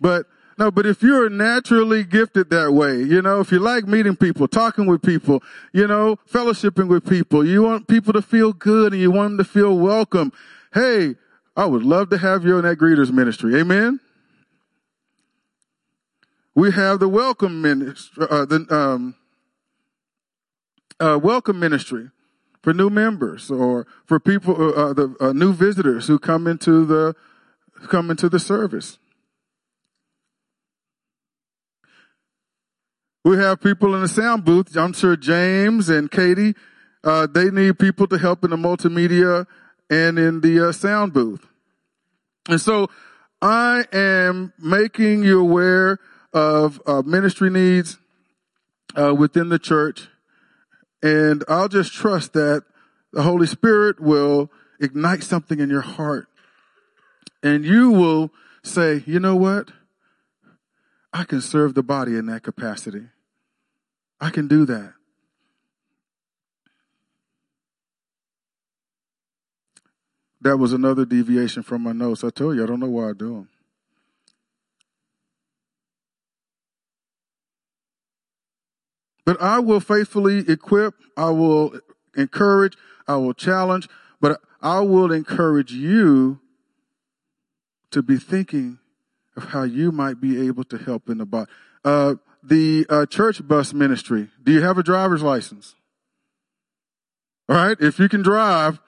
But 0.00 0.26
no, 0.56 0.70
but 0.70 0.86
if 0.86 1.02
you're 1.02 1.28
naturally 1.28 2.04
gifted 2.04 2.50
that 2.50 2.72
way, 2.72 3.02
you 3.02 3.20
know, 3.20 3.40
if 3.40 3.50
you 3.50 3.58
like 3.58 3.86
meeting 3.86 4.14
people, 4.14 4.46
talking 4.46 4.86
with 4.86 5.02
people, 5.02 5.42
you 5.72 5.86
know, 5.86 6.16
fellowshipping 6.30 6.86
with 6.88 7.08
people, 7.08 7.44
you 7.44 7.62
want 7.62 7.88
people 7.88 8.12
to 8.12 8.22
feel 8.22 8.52
good 8.52 8.92
and 8.92 9.02
you 9.02 9.10
want 9.10 9.30
them 9.30 9.38
to 9.38 9.44
feel 9.44 9.76
welcome. 9.76 10.32
Hey, 10.72 11.16
I 11.56 11.66
would 11.66 11.82
love 11.82 12.10
to 12.10 12.18
have 12.18 12.44
you 12.44 12.56
in 12.56 12.64
that 12.64 12.78
greeters 12.78 13.10
ministry. 13.10 13.58
Amen. 13.58 13.98
We 16.54 16.70
have 16.70 17.00
the 17.00 17.08
welcome 17.08 17.60
ministry, 17.60 18.26
uh, 18.30 18.44
the, 18.44 18.66
um, 18.70 19.16
uh, 21.00 21.18
welcome 21.20 21.58
ministry 21.58 22.10
for 22.62 22.72
new 22.72 22.90
members 22.90 23.50
or 23.50 23.88
for 24.06 24.20
people, 24.20 24.54
uh, 24.54 24.90
uh 24.90 24.92
the 24.92 25.16
uh, 25.20 25.32
new 25.32 25.52
visitors 25.52 26.06
who 26.06 26.20
come 26.20 26.46
into 26.46 26.84
the, 26.84 27.16
come 27.88 28.08
into 28.08 28.28
the 28.28 28.38
service. 28.38 28.98
We 33.24 33.38
have 33.38 33.62
people 33.62 33.94
in 33.94 34.02
the 34.02 34.08
sound 34.08 34.44
booth. 34.44 34.76
I'm 34.76 34.92
sure 34.92 35.16
James 35.16 35.88
and 35.88 36.10
Katie, 36.10 36.54
uh, 37.02 37.26
they 37.26 37.50
need 37.50 37.78
people 37.78 38.06
to 38.08 38.18
help 38.18 38.44
in 38.44 38.50
the 38.50 38.56
multimedia 38.56 39.46
and 39.88 40.18
in 40.18 40.42
the 40.42 40.68
uh, 40.68 40.72
sound 40.72 41.14
booth. 41.14 41.46
And 42.48 42.60
so 42.60 42.88
I 43.40 43.86
am 43.92 44.52
making 44.58 45.24
you 45.24 45.40
aware 45.40 45.98
of 46.34 46.82
uh, 46.86 47.00
ministry 47.02 47.48
needs 47.48 47.98
uh, 48.94 49.14
within 49.14 49.48
the 49.48 49.58
church. 49.58 50.08
And 51.02 51.44
I'll 51.48 51.68
just 51.68 51.94
trust 51.94 52.34
that 52.34 52.64
the 53.12 53.22
Holy 53.22 53.46
Spirit 53.46 54.00
will 54.00 54.50
ignite 54.80 55.22
something 55.22 55.60
in 55.60 55.70
your 55.70 55.80
heart. 55.80 56.26
And 57.42 57.64
you 57.64 57.90
will 57.90 58.30
say, 58.62 59.02
you 59.06 59.18
know 59.18 59.36
what? 59.36 59.70
I 61.12 61.24
can 61.24 61.40
serve 61.40 61.74
the 61.74 61.82
body 61.82 62.16
in 62.16 62.26
that 62.26 62.42
capacity. 62.42 63.06
I 64.24 64.30
can 64.30 64.48
do 64.48 64.64
that. 64.64 64.94
That 70.40 70.56
was 70.56 70.72
another 70.72 71.04
deviation 71.04 71.62
from 71.62 71.82
my 71.82 71.92
notes. 71.92 72.24
I 72.24 72.30
tell 72.30 72.54
you, 72.54 72.64
I 72.64 72.66
don't 72.66 72.80
know 72.80 72.88
why 72.88 73.10
I 73.10 73.12
do 73.12 73.34
them. 73.34 73.48
But 79.26 79.42
I 79.42 79.58
will 79.58 79.80
faithfully 79.80 80.38
equip, 80.48 80.94
I 81.18 81.28
will 81.28 81.78
encourage, 82.16 82.78
I 83.06 83.16
will 83.16 83.34
challenge, 83.34 83.90
but 84.22 84.40
I 84.62 84.80
will 84.80 85.12
encourage 85.12 85.72
you 85.72 86.40
to 87.90 88.02
be 88.02 88.16
thinking 88.16 88.78
of 89.36 89.50
how 89.50 89.64
you 89.64 89.92
might 89.92 90.18
be 90.18 90.46
able 90.46 90.64
to 90.64 90.78
help 90.78 91.10
in 91.10 91.18
the 91.18 91.26
body. 91.26 91.50
Uh, 91.84 92.14
the 92.46 92.86
uh, 92.88 93.06
church 93.06 93.46
bus 93.46 93.72
ministry. 93.72 94.28
Do 94.42 94.52
you 94.52 94.62
have 94.62 94.78
a 94.78 94.82
driver's 94.82 95.22
license? 95.22 95.74
All 97.48 97.56
right. 97.56 97.76
If 97.80 97.98
you 97.98 98.08
can 98.08 98.22
drive, 98.22 98.80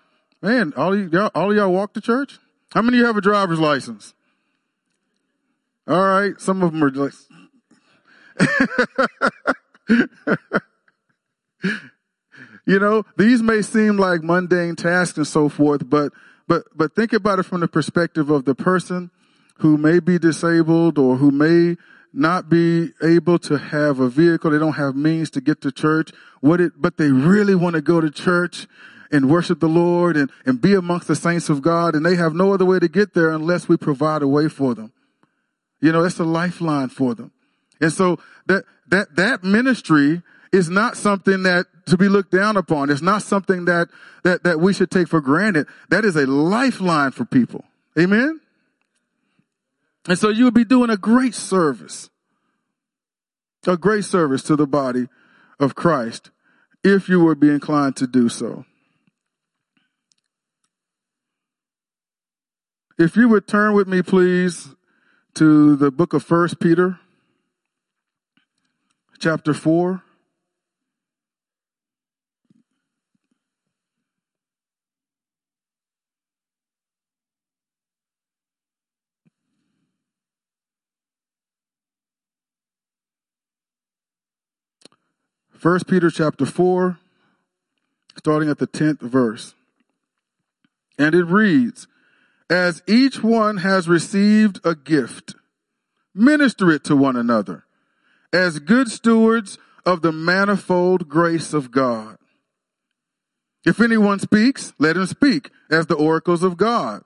man, 0.42 0.72
all 0.76 0.92
of 0.92 1.12
y'all, 1.12 1.30
all 1.34 1.50
of 1.50 1.56
y'all 1.56 1.72
walk 1.72 1.94
to 1.94 2.00
church. 2.00 2.38
How 2.72 2.82
many 2.82 2.98
of 2.98 3.00
you 3.00 3.06
have 3.06 3.16
a 3.16 3.20
driver's 3.22 3.58
license? 3.58 4.14
All 5.88 6.04
right. 6.04 6.40
Some 6.40 6.62
of 6.62 6.72
them 6.72 6.82
are 6.84 6.90
like, 6.90 7.12
you 12.66 12.78
know, 12.78 13.04
these 13.16 13.42
may 13.42 13.62
seem 13.62 13.96
like 13.96 14.22
mundane 14.22 14.76
tasks 14.76 15.16
and 15.16 15.26
so 15.26 15.48
forth, 15.48 15.88
but, 15.88 16.12
but, 16.48 16.64
but 16.74 16.94
think 16.94 17.12
about 17.12 17.38
it 17.38 17.44
from 17.44 17.60
the 17.60 17.68
perspective 17.68 18.28
of 18.30 18.44
the 18.44 18.54
person 18.54 19.10
who 19.58 19.78
may 19.78 20.00
be 20.00 20.18
disabled 20.18 20.98
or 20.98 21.16
who 21.16 21.30
may 21.30 21.76
not 22.16 22.48
be 22.48 22.92
able 23.02 23.38
to 23.40 23.58
have 23.58 24.00
a 24.00 24.08
vehicle. 24.08 24.50
They 24.50 24.58
don't 24.58 24.72
have 24.72 24.96
means 24.96 25.30
to 25.30 25.40
get 25.40 25.60
to 25.60 25.70
church. 25.70 26.10
What 26.40 26.60
it, 26.60 26.72
but 26.76 26.96
they 26.96 27.10
really 27.10 27.54
want 27.54 27.76
to 27.76 27.82
go 27.82 28.00
to 28.00 28.10
church 28.10 28.66
and 29.12 29.30
worship 29.30 29.60
the 29.60 29.68
Lord 29.68 30.16
and, 30.16 30.30
and 30.44 30.60
be 30.60 30.74
amongst 30.74 31.08
the 31.08 31.14
saints 31.14 31.48
of 31.48 31.62
God. 31.62 31.94
And 31.94 32.04
they 32.04 32.16
have 32.16 32.34
no 32.34 32.54
other 32.54 32.64
way 32.64 32.78
to 32.78 32.88
get 32.88 33.14
there 33.14 33.30
unless 33.30 33.68
we 33.68 33.76
provide 33.76 34.22
a 34.22 34.28
way 34.28 34.48
for 34.48 34.74
them. 34.74 34.92
You 35.80 35.92
know, 35.92 36.02
that's 36.02 36.18
a 36.18 36.24
lifeline 36.24 36.88
for 36.88 37.14
them. 37.14 37.32
And 37.80 37.92
so 37.92 38.18
that, 38.46 38.64
that, 38.88 39.14
that 39.16 39.44
ministry 39.44 40.22
is 40.52 40.70
not 40.70 40.96
something 40.96 41.42
that 41.42 41.66
to 41.86 41.98
be 41.98 42.08
looked 42.08 42.32
down 42.32 42.56
upon. 42.56 42.90
It's 42.90 43.02
not 43.02 43.22
something 43.22 43.66
that, 43.66 43.88
that, 44.24 44.42
that 44.44 44.58
we 44.58 44.72
should 44.72 44.90
take 44.90 45.08
for 45.08 45.20
granted. 45.20 45.66
That 45.90 46.04
is 46.04 46.16
a 46.16 46.26
lifeline 46.26 47.12
for 47.12 47.26
people. 47.26 47.64
Amen. 47.98 48.40
And 50.08 50.18
so 50.18 50.28
you 50.28 50.44
would 50.44 50.54
be 50.54 50.64
doing 50.64 50.90
a 50.90 50.96
great 50.96 51.34
service, 51.34 52.10
a 53.66 53.76
great 53.76 54.04
service 54.04 54.42
to 54.44 54.56
the 54.56 54.66
body 54.66 55.08
of 55.58 55.74
Christ 55.74 56.30
if 56.84 57.08
you 57.08 57.24
would 57.24 57.40
be 57.40 57.50
inclined 57.50 57.96
to 57.96 58.06
do 58.06 58.28
so. 58.28 58.64
If 62.98 63.16
you 63.16 63.28
would 63.28 63.46
turn 63.46 63.74
with 63.74 63.88
me, 63.88 64.00
please, 64.00 64.74
to 65.34 65.76
the 65.76 65.90
book 65.90 66.14
of 66.14 66.22
First 66.22 66.60
Peter, 66.60 66.98
chapter 69.18 69.52
4. 69.52 70.02
First 85.58 85.86
Peter 85.86 86.10
chapter 86.10 86.44
4, 86.44 86.98
starting 88.18 88.50
at 88.50 88.58
the 88.58 88.66
10th 88.66 89.00
verse. 89.00 89.54
And 90.98 91.14
it 91.14 91.24
reads, 91.24 91.88
As 92.50 92.82
each 92.86 93.22
one 93.22 93.58
has 93.58 93.88
received 93.88 94.60
a 94.64 94.74
gift, 94.74 95.34
minister 96.14 96.70
it 96.70 96.84
to 96.84 96.96
one 96.96 97.16
another 97.16 97.64
as 98.32 98.58
good 98.58 98.88
stewards 98.88 99.58
of 99.86 100.02
the 100.02 100.12
manifold 100.12 101.08
grace 101.08 101.54
of 101.54 101.70
God. 101.70 102.18
If 103.64 103.80
anyone 103.80 104.18
speaks, 104.18 104.74
let 104.78 104.96
him 104.96 105.06
speak 105.06 105.50
as 105.70 105.86
the 105.86 105.94
oracles 105.94 106.42
of 106.42 106.58
God. 106.58 107.02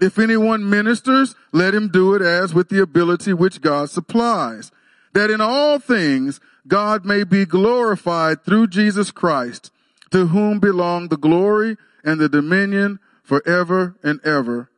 If 0.00 0.20
anyone 0.20 0.68
ministers, 0.68 1.34
let 1.52 1.74
him 1.74 1.88
do 1.88 2.14
it 2.14 2.22
as 2.22 2.54
with 2.54 2.68
the 2.68 2.80
ability 2.80 3.32
which 3.32 3.60
God 3.60 3.90
supplies, 3.90 4.70
that 5.14 5.30
in 5.30 5.40
all 5.40 5.78
things 5.78 6.40
God 6.66 7.04
may 7.04 7.24
be 7.24 7.46
glorified 7.46 8.44
through 8.44 8.68
Jesus 8.68 9.10
Christ, 9.10 9.70
to 10.10 10.26
whom 10.26 10.60
belong 10.60 11.08
the 11.08 11.16
glory 11.16 11.76
and 12.04 12.20
the 12.20 12.28
dominion 12.28 13.00
forever 13.22 13.96
and 14.02 14.20
ever. 14.24 14.70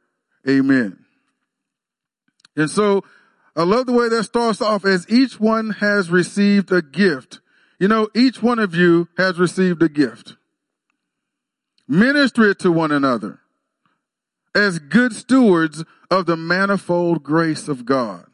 Amen. 0.48 1.04
And 2.56 2.70
so 2.70 3.04
I 3.56 3.62
love 3.62 3.86
the 3.86 3.92
way 3.92 4.08
that 4.08 4.24
starts 4.24 4.60
off 4.60 4.84
as 4.84 5.08
each 5.08 5.40
one 5.40 5.70
has 5.70 6.10
received 6.10 6.72
a 6.72 6.82
gift. 6.82 7.40
You 7.78 7.88
know, 7.88 8.08
each 8.14 8.42
one 8.42 8.58
of 8.58 8.74
you 8.74 9.08
has 9.16 9.38
received 9.38 9.82
a 9.82 9.88
gift. 9.88 10.36
Minister 11.88 12.50
it 12.50 12.58
to 12.60 12.70
one 12.70 12.92
another 12.92 13.40
as 14.54 14.78
good 14.78 15.12
stewards 15.12 15.84
of 16.10 16.26
the 16.26 16.36
manifold 16.36 17.22
grace 17.22 17.68
of 17.68 17.84
God. 17.84 18.26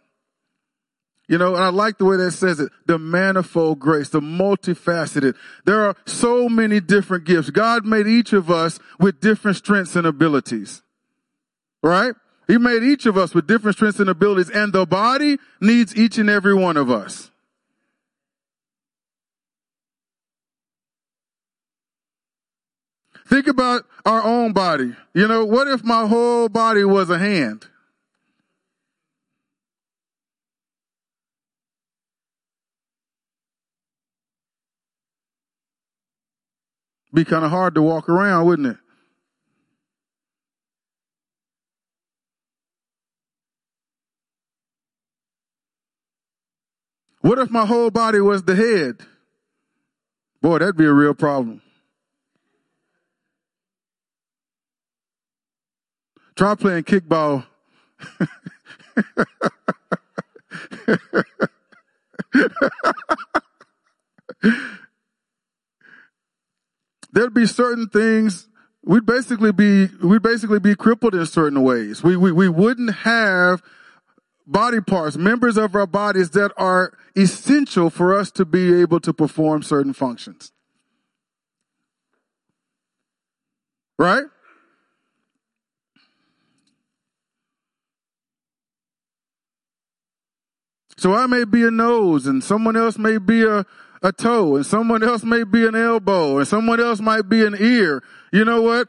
You 1.28 1.38
know, 1.38 1.56
and 1.56 1.64
I 1.64 1.70
like 1.70 1.98
the 1.98 2.04
way 2.04 2.16
that 2.18 2.30
says 2.32 2.60
it, 2.60 2.70
the 2.86 2.98
manifold 2.98 3.80
grace, 3.80 4.10
the 4.10 4.20
multifaceted. 4.20 5.34
There 5.64 5.84
are 5.84 5.96
so 6.06 6.48
many 6.48 6.78
different 6.78 7.24
gifts. 7.24 7.50
God 7.50 7.84
made 7.84 8.06
each 8.06 8.32
of 8.32 8.48
us 8.48 8.78
with 9.00 9.20
different 9.20 9.56
strengths 9.56 9.96
and 9.96 10.06
abilities. 10.06 10.82
Right? 11.82 12.14
He 12.46 12.58
made 12.58 12.84
each 12.84 13.06
of 13.06 13.18
us 13.18 13.34
with 13.34 13.48
different 13.48 13.76
strengths 13.76 13.98
and 13.98 14.08
abilities, 14.08 14.50
and 14.50 14.72
the 14.72 14.86
body 14.86 15.38
needs 15.60 15.96
each 15.96 16.16
and 16.16 16.30
every 16.30 16.54
one 16.54 16.76
of 16.76 16.90
us. 16.90 17.30
Think 23.26 23.48
about 23.48 23.84
our 24.04 24.22
own 24.22 24.52
body. 24.52 24.94
You 25.12 25.26
know, 25.26 25.44
what 25.44 25.66
if 25.66 25.82
my 25.82 26.06
whole 26.06 26.48
body 26.48 26.84
was 26.84 27.10
a 27.10 27.18
hand? 27.18 27.66
Be 37.16 37.24
kind 37.24 37.46
of 37.46 37.50
hard 37.50 37.74
to 37.76 37.82
walk 37.82 38.10
around, 38.10 38.44
wouldn't 38.44 38.68
it? 38.68 38.76
What 47.22 47.38
if 47.38 47.50
my 47.50 47.64
whole 47.64 47.90
body 47.90 48.20
was 48.20 48.42
the 48.42 48.54
head? 48.54 48.98
Boy, 50.42 50.58
that'd 50.58 50.76
be 50.76 50.84
a 50.84 50.92
real 50.92 51.14
problem. 51.14 51.62
Try 56.34 56.54
playing 56.54 56.84
kickball. 56.84 57.46
There'd 67.16 67.32
be 67.32 67.46
certain 67.46 67.88
things 67.88 68.46
we'd 68.82 69.06
basically 69.06 69.50
be 69.50 69.86
we'd 70.02 70.20
basically 70.20 70.60
be 70.60 70.74
crippled 70.74 71.14
in 71.14 71.24
certain 71.24 71.62
ways. 71.62 72.02
We 72.02 72.14
we 72.14 72.30
we 72.30 72.50
wouldn't 72.50 72.92
have 72.94 73.62
body 74.46 74.82
parts, 74.82 75.16
members 75.16 75.56
of 75.56 75.74
our 75.74 75.86
bodies 75.86 76.32
that 76.32 76.52
are 76.58 76.92
essential 77.16 77.88
for 77.88 78.14
us 78.14 78.30
to 78.32 78.44
be 78.44 78.82
able 78.82 79.00
to 79.00 79.14
perform 79.14 79.62
certain 79.62 79.94
functions. 79.94 80.52
Right? 83.98 84.24
So 90.98 91.14
I 91.14 91.24
may 91.24 91.44
be 91.44 91.64
a 91.64 91.70
nose 91.70 92.26
and 92.26 92.44
someone 92.44 92.76
else 92.76 92.98
may 92.98 93.16
be 93.16 93.42
a, 93.42 93.64
a 94.02 94.12
toe 94.12 94.56
and 94.56 94.66
someone 94.66 95.02
else 95.02 95.24
may 95.24 95.44
be 95.44 95.66
an 95.66 95.74
elbow 95.74 96.38
and 96.38 96.48
someone 96.48 96.80
else 96.80 97.00
might 97.00 97.28
be 97.28 97.44
an 97.44 97.56
ear. 97.58 98.02
You 98.32 98.44
know 98.44 98.62
what? 98.62 98.88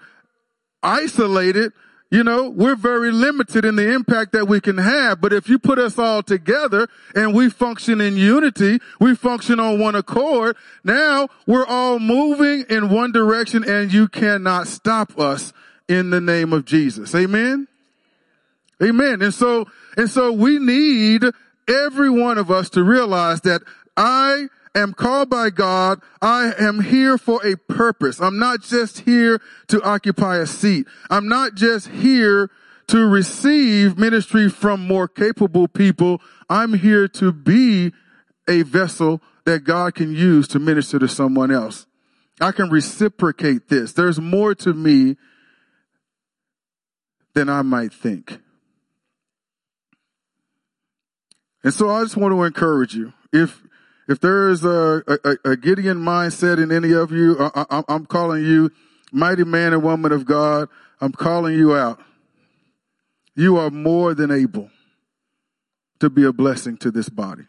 Isolated 0.84 1.74
you 2.10 2.24
know, 2.24 2.50
we're 2.50 2.76
very 2.76 3.12
limited 3.12 3.66
in 3.66 3.76
the 3.76 3.94
impact 3.94 4.32
that 4.32 4.48
we 4.48 4.62
can 4.62 4.78
have. 4.78 5.20
But 5.20 5.34
if 5.34 5.50
you 5.50 5.60
put 5.60 5.78
us 5.78 6.00
all 6.00 6.24
together 6.24 6.88
and 7.14 7.34
we 7.34 7.50
function 7.50 8.00
in 8.00 8.16
unity, 8.16 8.80
we 9.00 9.14
function 9.14 9.60
on 9.60 9.80
one 9.80 9.96
accord, 9.96 10.56
now 10.86 11.28
we're 11.46 11.66
all 11.66 12.00
moving 12.00 12.64
in 12.70 12.90
one 12.90 13.12
direction 13.12 13.66
and 13.68 13.92
you 13.92 14.08
cannot 14.08 14.68
stop 14.68 15.20
us 15.20 15.52
in 15.90 16.10
the 16.10 16.22
name 16.22 16.54
of 16.54 16.64
Jesus. 16.64 17.14
Amen. 17.14 17.68
Amen. 18.82 19.22
And 19.22 19.34
so, 19.34 19.66
and 19.98 20.10
so 20.10 20.32
we 20.32 20.60
need 20.60 21.24
every 21.68 22.10
one 22.10 22.38
of 22.38 22.50
us 22.50 22.70
to 22.72 22.84
realize 22.84 23.42
that 23.42 23.64
I 23.98 24.48
am 24.80 24.94
called 24.94 25.30
by 25.30 25.50
God. 25.50 26.02
I 26.22 26.54
am 26.60 26.82
here 26.82 27.18
for 27.18 27.46
a 27.46 27.56
purpose. 27.56 28.22
I'm 28.22 28.38
not 28.38 28.62
just 28.62 29.00
here 29.00 29.42
to 29.68 29.82
occupy 29.82 30.38
a 30.38 30.46
seat. 30.46 30.88
I'm 31.10 31.28
not 31.28 31.56
just 31.56 31.88
here 31.90 32.50
to 32.88 33.08
receive 33.08 33.98
ministry 33.98 34.50
from 34.50 34.88
more 34.88 35.08
capable 35.08 35.68
people. 35.68 36.22
I'm 36.50 36.74
here 36.74 37.08
to 37.10 37.32
be 37.32 37.92
a 38.48 38.64
vessel 38.64 39.22
that 39.46 39.64
God 39.64 39.96
can 39.96 40.14
use 40.14 40.48
to 40.50 40.60
minister 40.60 41.00
to 41.00 41.08
someone 41.08 41.52
else. 41.52 41.86
I 42.40 42.52
can 42.52 42.70
reciprocate 42.70 43.68
this. 43.68 43.94
There's 43.94 44.20
more 44.20 44.54
to 44.56 44.74
me 44.74 45.18
than 47.34 47.50
I 47.50 47.62
might 47.62 47.94
think. 47.94 48.40
And 51.64 51.74
so 51.74 51.90
I 51.90 52.04
just 52.04 52.16
want 52.16 52.34
to 52.34 52.44
encourage 52.44 52.96
you. 52.96 53.14
If 53.34 53.62
if 54.08 54.20
there 54.20 54.50
is 54.50 54.64
a, 54.64 55.04
a, 55.08 55.52
a 55.52 55.58
Gideon 55.58 55.98
mindset 55.98 56.62
in 56.62 56.72
any 56.72 56.94
of 56.94 57.12
you, 57.12 57.36
I, 57.40 57.84
I'm 57.88 58.06
calling 58.06 58.44
you 58.44 58.72
mighty 59.12 59.44
man 59.44 59.74
and 59.74 59.84
woman 59.84 60.12
of 60.12 60.26
God. 60.26 60.70
I'm 61.02 61.12
calling 61.12 61.56
you 61.56 61.76
out. 61.76 62.00
You 63.36 63.58
are 63.58 63.70
more 63.70 64.14
than 64.14 64.32
able 64.32 64.70
to 66.00 66.10
be 66.10 66.24
a 66.24 66.34
blessing 66.34 66.78
to 66.78 66.92
this 66.92 67.10
body. 67.10 67.44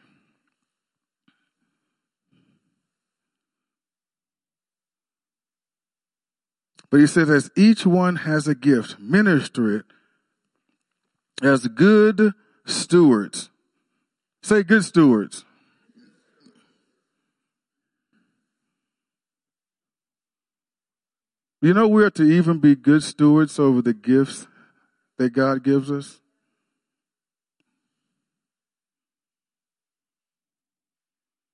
But 6.91 7.01
he 7.01 7.07
says, 7.07 7.29
as 7.29 7.51
each 7.55 7.85
one 7.85 8.17
has 8.17 8.49
a 8.49 8.55
gift, 8.55 8.99
minister 8.99 9.77
it 9.77 9.85
as 11.43 11.69
good 11.69 12.33
stewards. 12.65 13.51
Say 14.43 14.63
good 14.63 14.85
stewards. 14.85 15.45
You 21.61 21.75
know, 21.75 21.89
we're 21.89 22.11
to 22.11 22.23
even 22.23 22.59
be 22.59 22.77
good 22.77 23.03
stewards 23.03 23.59
over 23.59 23.83
the 23.83 23.95
gifts 23.95 24.47
that 25.17 25.31
God 25.31 25.65
gives 25.65 25.91
us. 25.91 26.21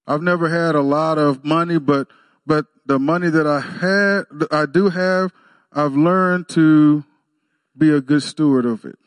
I've 0.07 0.23
never 0.23 0.51
had 0.51 0.75
a 0.75 0.83
lot 0.83 1.17
of 1.17 1.45
money, 1.45 1.79
but 1.79 2.09
but 2.47 2.67
the 2.85 2.99
money 2.99 3.31
that 3.31 3.47
I 3.47 3.61
had, 3.61 4.25
I 4.51 4.67
do 4.67 4.90
have, 4.90 5.33
I've 5.73 5.95
learned 5.95 6.51
to 6.51 7.05
be 7.77 7.90
a 7.90 8.03
good 8.03 8.23
steward 8.23 8.67
of 8.67 8.85
it. 8.85 8.99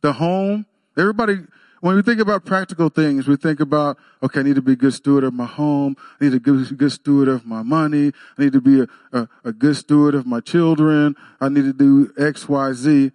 The 0.00 0.14
home, 0.14 0.66
everybody, 0.98 1.36
when 1.80 1.96
we 1.96 2.02
think 2.02 2.20
about 2.20 2.44
practical 2.44 2.90
things, 2.90 3.26
we 3.26 3.36
think 3.36 3.58
about, 3.58 3.98
okay, 4.22 4.40
I 4.40 4.42
need 4.42 4.56
to 4.56 4.62
be 4.62 4.72
a 4.72 4.76
good 4.76 4.92
steward 4.92 5.24
of 5.24 5.32
my 5.32 5.46
home. 5.46 5.96
I 6.20 6.24
need 6.24 6.32
to 6.32 6.40
be 6.40 6.62
a 6.62 6.74
good 6.74 6.92
steward 6.92 7.28
of 7.28 7.46
my 7.46 7.62
money. 7.62 8.12
I 8.38 8.42
need 8.42 8.52
to 8.52 8.60
be 8.60 8.82
a, 8.82 8.86
a, 9.12 9.28
a 9.44 9.52
good 9.52 9.76
steward 9.76 10.14
of 10.14 10.26
my 10.26 10.40
children. 10.40 11.16
I 11.40 11.48
need 11.48 11.62
to 11.62 11.72
do 11.72 12.12
X, 12.18 12.48
Y, 12.48 12.72
Z. 12.74 13.12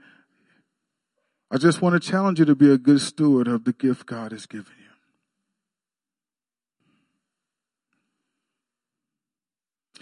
I 1.51 1.57
just 1.57 1.81
want 1.81 1.93
to 1.93 1.99
challenge 2.09 2.39
you 2.39 2.45
to 2.45 2.55
be 2.55 2.71
a 2.71 2.77
good 2.77 3.01
steward 3.01 3.47
of 3.47 3.65
the 3.65 3.73
gift 3.73 4.07
God 4.07 4.31
has 4.31 4.47
given 4.47 4.73
you. 4.79 4.85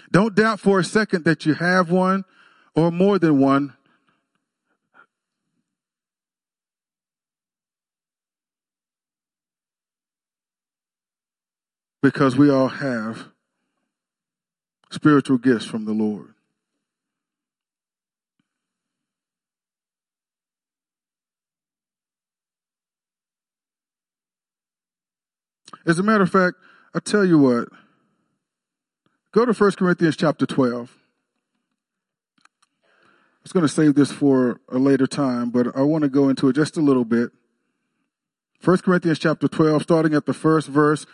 Don't 0.09 0.35
doubt 0.35 0.59
for 0.59 0.79
a 0.79 0.83
second 0.83 1.25
that 1.25 1.45
you 1.45 1.55
have 1.55 1.91
one 1.91 2.23
or 2.75 2.91
more 2.91 3.19
than 3.19 3.39
one 3.39 3.73
because 12.03 12.35
we 12.35 12.51
all 12.51 12.67
have 12.67 13.29
spiritual 14.91 15.37
gifts 15.37 15.65
from 15.65 15.85
the 15.85 15.93
Lord. 15.93 16.33
As 25.85 25.97
a 25.97 26.03
matter 26.03 26.23
of 26.23 26.29
fact, 26.29 26.57
I 26.93 26.99
tell 26.99 27.23
you 27.23 27.39
what, 27.39 27.69
go 29.31 29.45
to 29.45 29.53
1 29.53 29.71
Corinthians 29.71 30.17
chapter 30.17 30.45
12. 30.45 30.97
I 32.83 32.87
was 33.43 33.53
going 33.53 33.65
to 33.65 33.69
save 33.69 33.95
this 33.95 34.11
for 34.11 34.59
a 34.69 34.77
later 34.77 35.07
time, 35.07 35.51
but 35.51 35.75
I 35.75 35.81
want 35.81 36.03
to 36.03 36.09
go 36.09 36.27
into 36.27 36.49
it 36.49 36.53
just 36.53 36.75
a 36.75 36.81
little 36.81 37.05
bit. 37.05 37.31
1 38.63 38.77
Corinthians 38.79 39.19
chapter 39.19 39.47
12, 39.47 39.83
starting 39.83 40.13
at 40.13 40.25
the 40.25 40.33
first 40.33 40.67
verse, 40.67 41.05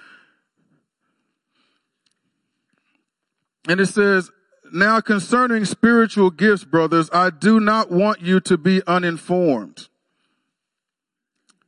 And 3.68 3.80
it 3.80 3.88
says, 3.88 4.32
now 4.72 5.02
concerning 5.02 5.66
spiritual 5.66 6.30
gifts, 6.30 6.64
brothers, 6.64 7.10
I 7.12 7.30
do 7.30 7.60
not 7.60 7.92
want 7.92 8.22
you 8.22 8.40
to 8.42 8.58
be 8.58 8.82
uninformed. 8.86 9.90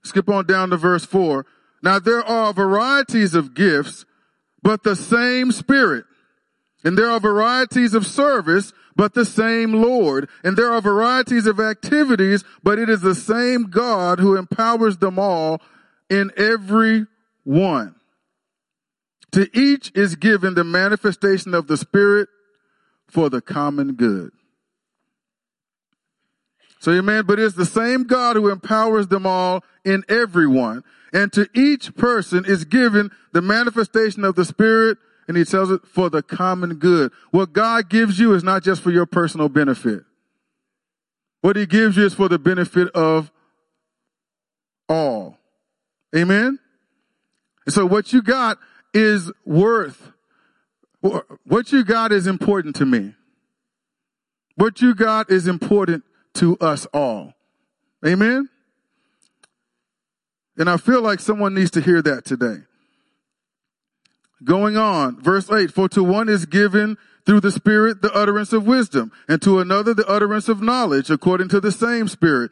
Skip 0.03 0.29
on 0.29 0.45
down 0.45 0.69
to 0.69 0.77
verse 0.77 1.05
four. 1.05 1.45
Now 1.83 1.99
there 1.99 2.23
are 2.23 2.53
varieties 2.53 3.33
of 3.33 3.53
gifts, 3.53 4.05
but 4.63 4.83
the 4.83 4.95
same 4.95 5.51
Spirit. 5.51 6.05
And 6.83 6.97
there 6.97 7.09
are 7.09 7.19
varieties 7.19 7.93
of 7.93 8.07
service, 8.07 8.73
but 8.95 9.13
the 9.13 9.25
same 9.25 9.73
Lord. 9.73 10.29
And 10.43 10.57
there 10.57 10.71
are 10.71 10.81
varieties 10.81 11.45
of 11.45 11.59
activities, 11.59 12.43
but 12.63 12.79
it 12.79 12.89
is 12.89 13.01
the 13.01 13.15
same 13.15 13.69
God 13.69 14.19
who 14.19 14.35
empowers 14.35 14.97
them 14.97 15.19
all 15.19 15.61
in 16.09 16.31
every 16.35 17.05
one. 17.43 17.95
To 19.33 19.49
each 19.57 19.91
is 19.95 20.15
given 20.15 20.55
the 20.55 20.63
manifestation 20.63 21.53
of 21.53 21.67
the 21.67 21.77
Spirit 21.77 22.27
for 23.07 23.29
the 23.29 23.41
common 23.41 23.93
good. 23.93 24.31
So, 26.79 26.91
amen. 26.91 27.25
But 27.25 27.39
it's 27.39 27.55
the 27.55 27.65
same 27.65 28.03
God 28.03 28.35
who 28.35 28.49
empowers 28.49 29.07
them 29.07 29.25
all 29.25 29.63
in 29.85 30.03
everyone. 30.09 30.83
And 31.13 31.31
to 31.33 31.47
each 31.53 31.95
person 31.95 32.45
is 32.45 32.65
given 32.65 33.11
the 33.33 33.41
manifestation 33.41 34.23
of 34.23 34.35
the 34.35 34.45
Spirit, 34.45 34.97
and 35.27 35.37
he 35.37 35.45
tells 35.45 35.69
it 35.69 35.81
for 35.85 36.09
the 36.09 36.23
common 36.23 36.75
good. 36.75 37.11
What 37.29 37.53
God 37.53 37.89
gives 37.89 38.19
you 38.19 38.33
is 38.33 38.43
not 38.43 38.63
just 38.63 38.81
for 38.81 38.91
your 38.91 39.05
personal 39.05 39.47
benefit. 39.47 40.03
What 41.41 41.55
he 41.55 41.65
gives 41.65 41.97
you 41.97 42.05
is 42.05 42.13
for 42.13 42.29
the 42.29 42.39
benefit 42.39 42.89
of 42.89 43.31
all. 44.89 45.37
Amen? 46.15 46.59
And 47.65 47.73
so 47.73 47.85
what 47.85 48.11
you 48.11 48.21
got 48.21 48.57
is 48.93 49.31
worth. 49.45 50.11
What 51.01 51.71
you 51.71 51.83
got 51.83 52.11
is 52.11 52.27
important 52.27 52.75
to 52.77 52.85
me. 52.85 53.15
What 54.55 54.81
you 54.81 54.93
got 54.93 55.31
is 55.31 55.47
important 55.47 56.03
to 56.35 56.57
us 56.59 56.85
all. 56.93 57.33
Amen? 58.05 58.49
And 60.57 60.69
I 60.69 60.77
feel 60.77 61.01
like 61.01 61.19
someone 61.19 61.53
needs 61.53 61.71
to 61.71 61.81
hear 61.81 62.01
that 62.01 62.25
today. 62.25 62.57
Going 64.43 64.75
on, 64.77 65.21
verse 65.21 65.51
8, 65.51 65.71
for 65.71 65.87
to 65.89 66.03
one 66.03 66.29
is 66.29 66.45
given 66.45 66.97
through 67.25 67.41
the 67.41 67.51
Spirit 67.51 68.01
the 68.01 68.13
utterance 68.13 68.53
of 68.53 68.65
wisdom, 68.65 69.11
and 69.27 69.41
to 69.41 69.59
another 69.59 69.93
the 69.93 70.07
utterance 70.07 70.49
of 70.49 70.61
knowledge 70.61 71.09
according 71.09 71.47
to 71.49 71.59
the 71.59 71.71
same 71.71 72.07
Spirit 72.07 72.51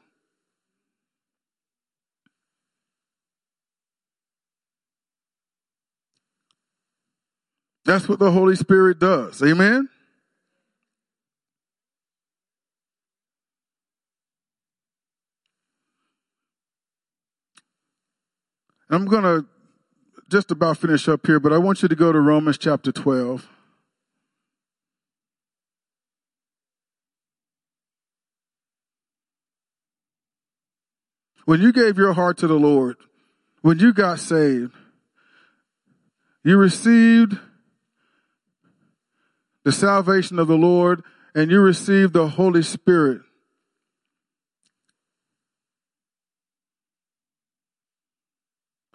That's 7.85 8.07
what 8.07 8.19
the 8.19 8.31
Holy 8.31 8.55
Spirit 8.55 8.99
does. 8.99 9.41
Amen? 9.41 9.89
I'm 18.89 19.05
going 19.05 19.23
to 19.23 19.45
just 20.29 20.51
about 20.51 20.77
finish 20.77 21.07
up 21.07 21.25
here, 21.25 21.39
but 21.39 21.53
I 21.53 21.57
want 21.57 21.81
you 21.81 21.87
to 21.87 21.95
go 21.95 22.11
to 22.11 22.19
Romans 22.19 22.57
chapter 22.57 22.91
12. 22.91 23.47
When 31.45 31.61
you 31.61 31.71
gave 31.73 31.97
your 31.97 32.13
heart 32.13 32.37
to 32.39 32.47
the 32.47 32.55
Lord, 32.55 32.97
when 33.61 33.79
you 33.79 33.93
got 33.93 34.19
saved, 34.19 34.73
you 36.43 36.57
received 36.57 37.37
the 39.63 39.71
salvation 39.71 40.39
of 40.39 40.47
the 40.47 40.55
Lord 40.55 41.03
and 41.33 41.51
you 41.51 41.59
receive 41.61 42.13
the 42.13 42.27
Holy 42.27 42.63
Spirit. 42.63 43.21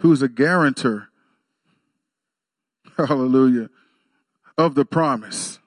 Who's 0.01 0.23
a 0.23 0.29
guarantor, 0.29 1.09
hallelujah, 2.97 3.71
of 4.59 4.75
the 4.75 4.85
promise. 4.85 5.59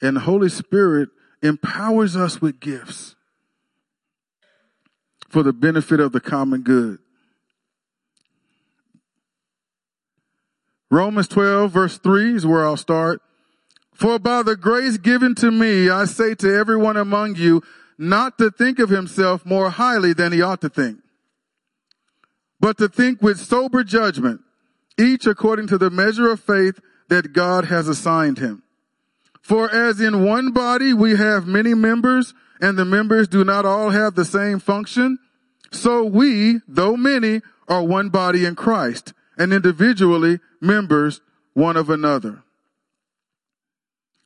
And 0.00 0.16
the 0.16 0.20
Holy 0.20 0.48
Spirit 0.48 1.10
empowers 1.42 2.16
us 2.16 2.40
with 2.40 2.60
gifts 2.60 3.14
for 5.28 5.42
the 5.42 5.52
benefit 5.52 6.00
of 6.00 6.12
the 6.12 6.20
common 6.20 6.62
good. 6.62 6.98
Romans 10.90 11.28
12 11.28 11.72
verse 11.72 11.98
3 11.98 12.36
is 12.36 12.46
where 12.46 12.64
I'll 12.64 12.76
start. 12.76 13.20
For 13.92 14.18
by 14.18 14.42
the 14.42 14.56
grace 14.56 14.98
given 14.98 15.34
to 15.36 15.50
me, 15.50 15.88
I 15.88 16.04
say 16.04 16.34
to 16.36 16.54
everyone 16.54 16.96
among 16.96 17.36
you, 17.36 17.62
not 17.98 18.36
to 18.38 18.50
think 18.50 18.78
of 18.78 18.90
himself 18.90 19.46
more 19.46 19.70
highly 19.70 20.12
than 20.12 20.32
he 20.32 20.42
ought 20.42 20.60
to 20.60 20.68
think, 20.68 20.98
but 22.60 22.76
to 22.76 22.88
think 22.88 23.22
with 23.22 23.40
sober 23.40 23.82
judgment, 23.82 24.42
each 24.98 25.26
according 25.26 25.66
to 25.68 25.78
the 25.78 25.90
measure 25.90 26.30
of 26.30 26.40
faith 26.40 26.78
that 27.08 27.32
God 27.32 27.66
has 27.66 27.88
assigned 27.88 28.38
him. 28.38 28.62
For 29.40 29.72
as 29.74 30.00
in 30.00 30.24
one 30.24 30.52
body 30.52 30.92
we 30.92 31.16
have 31.16 31.46
many 31.46 31.72
members, 31.72 32.34
and 32.60 32.78
the 32.78 32.84
members 32.84 33.28
do 33.28 33.44
not 33.44 33.64
all 33.64 33.90
have 33.90 34.14
the 34.14 34.24
same 34.24 34.58
function, 34.58 35.18
so 35.70 36.04
we, 36.04 36.60
though 36.68 36.96
many, 36.96 37.40
are 37.66 37.82
one 37.82 38.10
body 38.10 38.44
in 38.44 38.54
Christ 38.56 39.14
and 39.36 39.52
individually 39.52 40.40
members 40.60 41.20
one 41.54 41.76
of 41.76 41.90
another. 41.90 42.42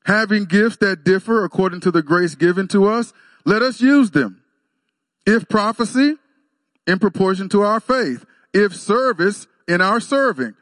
Having 0.06 0.46
gifts 0.46 0.78
that 0.78 1.04
differ 1.04 1.44
according 1.44 1.80
to 1.80 1.90
the 1.90 2.02
grace 2.02 2.34
given 2.34 2.68
to 2.68 2.86
us, 2.86 3.12
let 3.44 3.62
us 3.62 3.80
use 3.80 4.10
them. 4.10 4.42
If 5.26 5.48
prophecy, 5.48 6.16
in 6.86 6.98
proportion 6.98 7.48
to 7.50 7.62
our 7.62 7.80
faith. 7.80 8.24
If 8.52 8.74
service, 8.74 9.46
in 9.68 9.80
our 9.80 10.00
serving. 10.00 10.54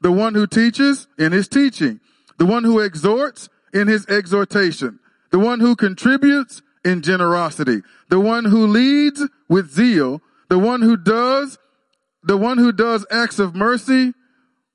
The 0.00 0.12
one 0.12 0.34
who 0.34 0.46
teaches, 0.46 1.06
in 1.18 1.32
his 1.32 1.48
teaching. 1.48 2.00
The 2.38 2.46
one 2.46 2.64
who 2.64 2.80
exhorts, 2.80 3.48
in 3.72 3.88
his 3.88 4.06
exhortation. 4.06 4.98
The 5.30 5.38
one 5.38 5.60
who 5.60 5.76
contributes, 5.76 6.62
in 6.84 7.02
generosity. 7.02 7.82
The 8.08 8.20
one 8.20 8.44
who 8.44 8.66
leads, 8.66 9.22
with 9.48 9.70
zeal. 9.70 10.20
The 10.48 10.58
one 10.58 10.82
who 10.82 10.96
does, 10.96 11.58
the 12.26 12.36
one 12.36 12.58
who 12.58 12.72
does 12.72 13.06
acts 13.10 13.38
of 13.38 13.54
mercy 13.54 14.12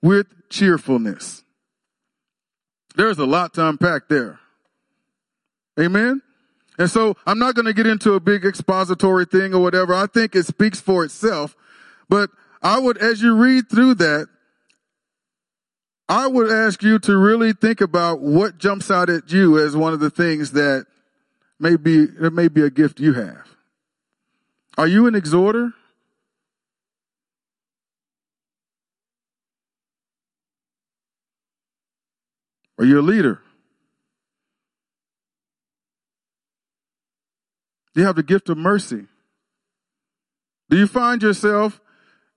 with 0.02 0.28
cheerfulness. 0.50 1.44
There's 2.96 3.20
a 3.20 3.26
lot 3.26 3.54
to 3.56 3.68
unpack 3.68 4.08
there. 4.08 4.40
Amen. 5.80 6.22
And 6.80 6.90
so 6.90 7.16
I'm 7.28 7.40
not 7.40 7.56
going 7.56 7.66
to 7.66 7.74
get 7.74 7.86
into 7.86 8.14
a 8.14 8.20
big 8.22 8.46
expository 8.46 9.26
thing 9.26 9.54
or 9.54 9.62
whatever. 9.62 9.94
I 9.94 10.08
think 10.08 10.34
it 10.34 10.46
speaks 10.46 10.80
for 10.80 11.04
itself. 11.04 11.56
But 12.10 12.30
I 12.62 12.80
would, 12.80 12.98
as 12.98 13.22
you 13.22 13.36
read 13.36 13.70
through 13.70 13.96
that, 13.96 14.28
I 16.08 16.28
would 16.28 16.50
ask 16.50 16.82
you 16.82 17.00
to 17.00 17.18
really 17.18 17.52
think 17.52 17.82
about 17.82 18.22
what 18.22 18.58
jumps 18.58 18.90
out 18.90 19.10
at 19.10 19.32
you 19.32 19.60
as 19.60 19.76
one 19.76 19.94
of 19.94 20.00
the 20.00 20.10
things 20.10 20.52
that 20.52 20.86
may 21.60 21.76
be, 21.76 22.04
it 22.04 22.34
may 22.34 22.48
be 22.48 22.64
a 22.64 22.70
gift 22.70 23.00
you 23.00 23.14
have. 23.14 23.56
Are 24.78 24.88
you 24.88 25.06
an 25.08 25.16
exhorter? 25.16 25.74
Are 32.82 32.86
you 32.86 33.00
a 33.00 33.04
leader? 33.04 33.40
Do 37.94 38.02
you 38.02 38.08
have 38.08 38.16
the 38.16 38.24
gift 38.24 38.50
of 38.50 38.58
mercy? 38.58 39.06
Do 40.68 40.78
you 40.78 40.88
find 40.88 41.22
yourself 41.22 41.80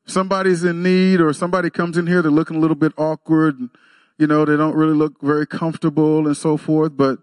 somebody's 0.05 0.63
in 0.63 0.83
need 0.83 1.23
or 1.23 1.33
somebody 1.33 1.71
comes 1.71 1.97
in 1.97 2.07
here, 2.07 2.21
they're 2.21 2.31
looking 2.31 2.59
a 2.59 2.61
little 2.61 2.77
bit 2.77 2.93
awkward 2.99 3.59
and, 3.59 3.71
you 4.19 4.27
know, 4.27 4.45
they 4.45 4.55
don't 4.55 4.77
really 4.77 4.93
look 4.93 5.19
very 5.23 5.47
comfortable 5.47 6.27
and 6.27 6.37
so 6.37 6.59
forth, 6.59 6.95
but, 6.95 7.21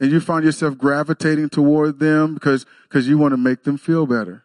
and 0.00 0.10
you 0.10 0.18
find 0.18 0.42
yourself 0.42 0.78
gravitating 0.78 1.50
toward 1.50 1.98
them 1.98 2.32
because, 2.32 2.64
because 2.84 3.06
you 3.06 3.18
want 3.18 3.32
to 3.32 3.36
make 3.36 3.64
them 3.64 3.76
feel 3.76 4.06
better. 4.06 4.42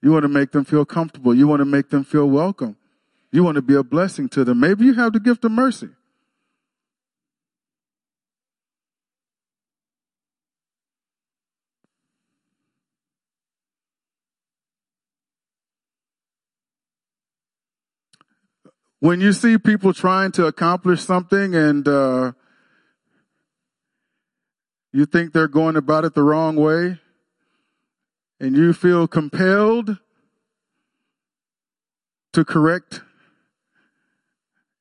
You 0.00 0.12
want 0.12 0.22
to 0.22 0.28
make 0.28 0.52
them 0.52 0.64
feel 0.64 0.84
comfortable. 0.84 1.34
You 1.34 1.48
want 1.48 1.58
to 1.58 1.64
make 1.64 1.90
them 1.90 2.04
feel 2.04 2.30
welcome. 2.30 2.76
You 3.32 3.42
want 3.42 3.56
to 3.56 3.62
be 3.62 3.74
a 3.74 3.82
blessing 3.82 4.28
to 4.28 4.44
them. 4.44 4.60
Maybe 4.60 4.84
you 4.84 4.94
have 4.94 5.12
the 5.12 5.18
gift 5.18 5.44
of 5.44 5.50
mercy. 5.50 5.88
When 19.00 19.20
you 19.20 19.32
see 19.32 19.58
people 19.58 19.92
trying 19.92 20.32
to 20.32 20.46
accomplish 20.46 21.02
something 21.02 21.54
and 21.54 21.86
uh, 21.86 22.32
you 24.92 25.06
think 25.06 25.32
they're 25.32 25.46
going 25.48 25.76
about 25.76 26.04
it 26.04 26.14
the 26.14 26.22
wrong 26.22 26.56
way, 26.56 26.98
and 28.40 28.56
you 28.56 28.72
feel 28.72 29.06
compelled 29.06 29.98
to 32.32 32.44
correct 32.44 33.02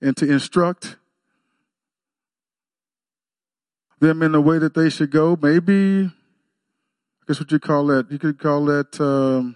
and 0.01 0.15
to 0.17 0.31
instruct 0.31 0.97
them 3.99 4.21
in 4.21 4.31
the 4.31 4.41
way 4.41 4.59
that 4.59 4.75
they 4.75 4.89
should 4.89 5.11
go, 5.11 5.37
maybe, 5.41 6.05
I 6.05 6.11
guess 7.27 7.39
what 7.39 7.51
you 7.51 7.59
call 7.59 7.87
that, 7.87 8.11
you 8.11 8.19
could 8.19 8.37
call 8.37 8.65
that. 8.65 8.99
Um, 9.01 9.55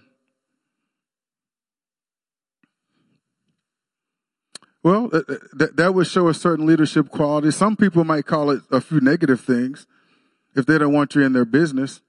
Well, 4.82 5.10
uh, 5.12 5.18
uh, 5.28 5.34
that, 5.52 5.76
that 5.76 5.94
would 5.94 6.08
show 6.08 6.28
a 6.28 6.34
certain 6.34 6.66
leadership 6.66 7.08
quality. 7.08 7.50
Some 7.52 7.76
people 7.76 8.04
might 8.04 8.26
call 8.26 8.50
it 8.50 8.62
a 8.70 8.80
few 8.80 9.00
negative 9.00 9.40
things 9.40 9.86
if 10.56 10.66
they 10.66 10.76
don't 10.76 10.92
want 10.92 11.14
you 11.14 11.22
in 11.22 11.32
their 11.32 11.44
business. 11.44 12.00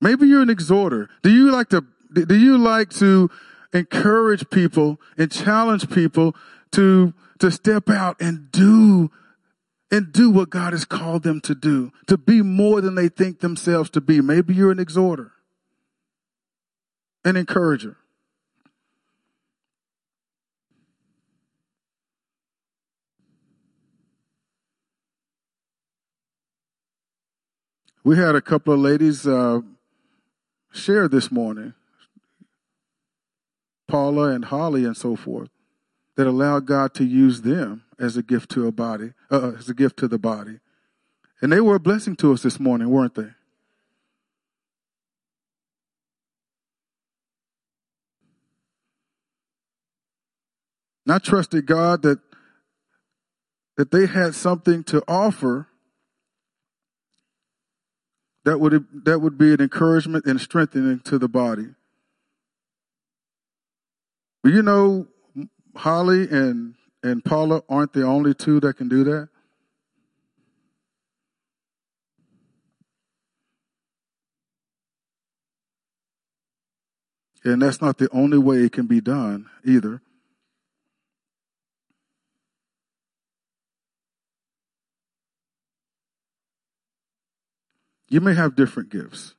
Maybe 0.00 0.26
you're 0.26 0.42
an 0.42 0.50
exhorter. 0.50 1.10
Do 1.22 1.30
you 1.30 1.50
like 1.50 1.68
to, 1.70 1.84
do 2.12 2.38
you 2.38 2.56
like 2.56 2.90
to 2.94 3.30
encourage 3.74 4.48
people 4.48 4.98
and 5.18 5.30
challenge 5.30 5.90
people 5.90 6.34
to, 6.72 7.12
to 7.40 7.50
step 7.50 7.90
out 7.90 8.16
and 8.20 8.50
do, 8.50 9.10
and 9.90 10.12
do 10.12 10.30
what 10.30 10.48
God 10.48 10.72
has 10.72 10.84
called 10.84 11.24
them 11.24 11.40
to 11.42 11.54
do, 11.54 11.92
to 12.06 12.16
be 12.16 12.40
more 12.42 12.80
than 12.80 12.94
they 12.94 13.08
think 13.08 13.40
themselves 13.40 13.90
to 13.90 14.00
be? 14.00 14.20
Maybe 14.22 14.54
you're 14.54 14.70
an 14.72 14.78
exhorter, 14.78 15.32
an 17.24 17.36
encourager. 17.36 17.98
We 28.08 28.16
had 28.16 28.34
a 28.34 28.40
couple 28.40 28.72
of 28.72 28.80
ladies 28.80 29.26
uh, 29.26 29.60
share 30.72 31.08
this 31.08 31.30
morning, 31.30 31.74
Paula 33.86 34.30
and 34.30 34.46
Holly 34.46 34.86
and 34.86 34.96
so 34.96 35.14
forth, 35.14 35.50
that 36.16 36.26
allowed 36.26 36.64
God 36.64 36.94
to 36.94 37.04
use 37.04 37.42
them 37.42 37.84
as 37.98 38.16
a 38.16 38.22
gift 38.22 38.50
to 38.52 38.66
a 38.66 38.72
body, 38.72 39.12
uh, 39.30 39.52
as 39.58 39.68
a 39.68 39.74
gift 39.74 39.98
to 39.98 40.08
the 40.08 40.16
body. 40.16 40.60
And 41.42 41.52
they 41.52 41.60
were 41.60 41.74
a 41.74 41.78
blessing 41.80 42.16
to 42.16 42.32
us 42.32 42.40
this 42.40 42.58
morning, 42.58 42.88
weren't 42.88 43.14
they? 43.14 43.28
And 51.04 51.12
I 51.12 51.18
trusted 51.18 51.66
God 51.66 52.00
that 52.04 52.20
that 53.76 53.90
they 53.90 54.06
had 54.06 54.34
something 54.34 54.82
to 54.84 55.04
offer 55.06 55.67
that 58.48 58.60
would, 58.60 59.04
that 59.04 59.18
would 59.18 59.36
be 59.36 59.52
an 59.52 59.60
encouragement 59.60 60.24
and 60.24 60.40
strengthening 60.40 61.00
to 61.00 61.18
the 61.18 61.28
body. 61.28 61.66
But 64.42 64.54
you 64.54 64.62
know, 64.62 65.06
Holly 65.76 66.26
and, 66.30 66.74
and 67.02 67.22
Paula 67.22 67.62
aren't 67.68 67.92
the 67.92 68.04
only 68.04 68.32
two 68.32 68.58
that 68.60 68.78
can 68.78 68.88
do 68.88 69.04
that. 69.04 69.28
And 77.44 77.60
that's 77.60 77.82
not 77.82 77.98
the 77.98 78.08
only 78.12 78.38
way 78.38 78.62
it 78.62 78.72
can 78.72 78.86
be 78.86 79.02
done 79.02 79.44
either. 79.62 80.00
You 88.08 88.20
may 88.20 88.34
have 88.34 88.56
different 88.56 88.90
gifts. 88.90 89.34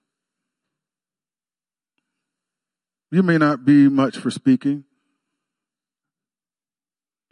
You 3.11 3.23
may 3.23 3.37
not 3.37 3.65
be 3.65 3.89
much 3.89 4.17
for 4.17 4.29
speaking. 4.29 4.83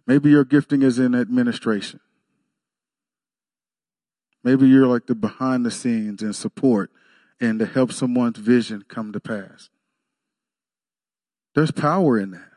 Maybe 0.08 0.30
your 0.30 0.44
gifting 0.44 0.82
is 0.82 0.98
in 0.98 1.14
administration. 1.14 2.00
Maybe 4.44 4.68
you're 4.68 4.88
like 4.88 5.06
the 5.08 5.16
behind 5.16 5.66
the 5.66 5.72
scenes 5.72 6.22
and 6.22 6.36
support 6.36 6.90
and 7.40 7.60
to 7.60 7.66
help 7.66 7.92
someone's 7.92 8.38
vision 8.38 8.86
come 8.88 9.12
to 9.12 9.20
pass. 9.20 9.70
There's 11.54 11.72
power 11.72 12.18
in 12.18 12.32
that. 12.32 12.52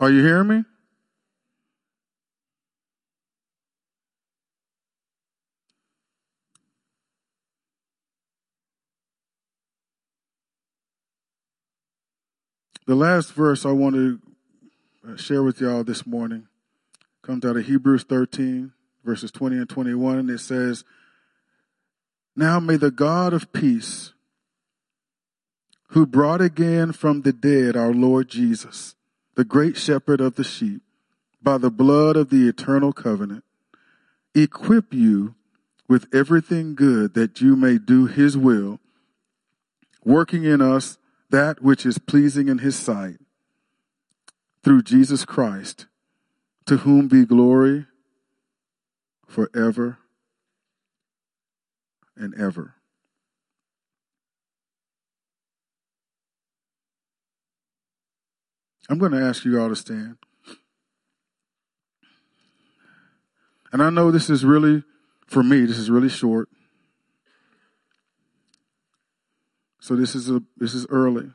Are 0.00 0.10
you 0.10 0.24
hearing 0.24 0.48
me? 0.48 0.64
The 12.90 12.96
last 12.96 13.34
verse 13.34 13.64
I 13.64 13.70
want 13.70 13.94
to 13.94 14.18
share 15.16 15.44
with 15.44 15.60
y'all 15.60 15.84
this 15.84 16.08
morning 16.08 16.48
comes 17.22 17.44
out 17.44 17.56
of 17.56 17.66
Hebrews 17.66 18.02
13, 18.02 18.72
verses 19.04 19.30
20 19.30 19.58
and 19.58 19.68
21, 19.68 20.18
and 20.18 20.28
it 20.28 20.40
says, 20.40 20.82
Now 22.34 22.58
may 22.58 22.74
the 22.74 22.90
God 22.90 23.32
of 23.32 23.52
peace, 23.52 24.12
who 25.90 26.04
brought 26.04 26.40
again 26.40 26.90
from 26.90 27.22
the 27.22 27.32
dead 27.32 27.76
our 27.76 27.92
Lord 27.92 28.28
Jesus, 28.28 28.96
the 29.36 29.44
great 29.44 29.76
shepherd 29.76 30.20
of 30.20 30.34
the 30.34 30.42
sheep, 30.42 30.82
by 31.40 31.58
the 31.58 31.70
blood 31.70 32.16
of 32.16 32.30
the 32.30 32.48
eternal 32.48 32.92
covenant, 32.92 33.44
equip 34.34 34.92
you 34.92 35.36
with 35.86 36.12
everything 36.12 36.74
good 36.74 37.14
that 37.14 37.40
you 37.40 37.54
may 37.54 37.78
do 37.78 38.06
his 38.06 38.36
will, 38.36 38.80
working 40.04 40.42
in 40.42 40.60
us 40.60 40.98
that 41.30 41.62
which 41.62 41.86
is 41.86 41.98
pleasing 41.98 42.48
in 42.48 42.58
his 42.58 42.76
sight 42.76 43.16
through 44.62 44.82
Jesus 44.82 45.24
Christ, 45.24 45.86
to 46.66 46.78
whom 46.78 47.08
be 47.08 47.24
glory 47.24 47.86
forever 49.26 49.98
and 52.16 52.34
ever. 52.34 52.74
I'm 58.88 58.98
going 58.98 59.12
to 59.12 59.22
ask 59.22 59.44
you 59.44 59.60
all 59.60 59.68
to 59.68 59.76
stand. 59.76 60.16
And 63.72 63.80
I 63.82 63.88
know 63.88 64.10
this 64.10 64.28
is 64.28 64.44
really, 64.44 64.82
for 65.26 65.44
me, 65.44 65.64
this 65.64 65.78
is 65.78 65.90
really 65.90 66.08
short. 66.08 66.48
So 69.80 69.96
this 69.96 70.14
is 70.14 70.30
a 70.30 70.42
this 70.56 70.74
is 70.74 70.86
early. 70.90 71.30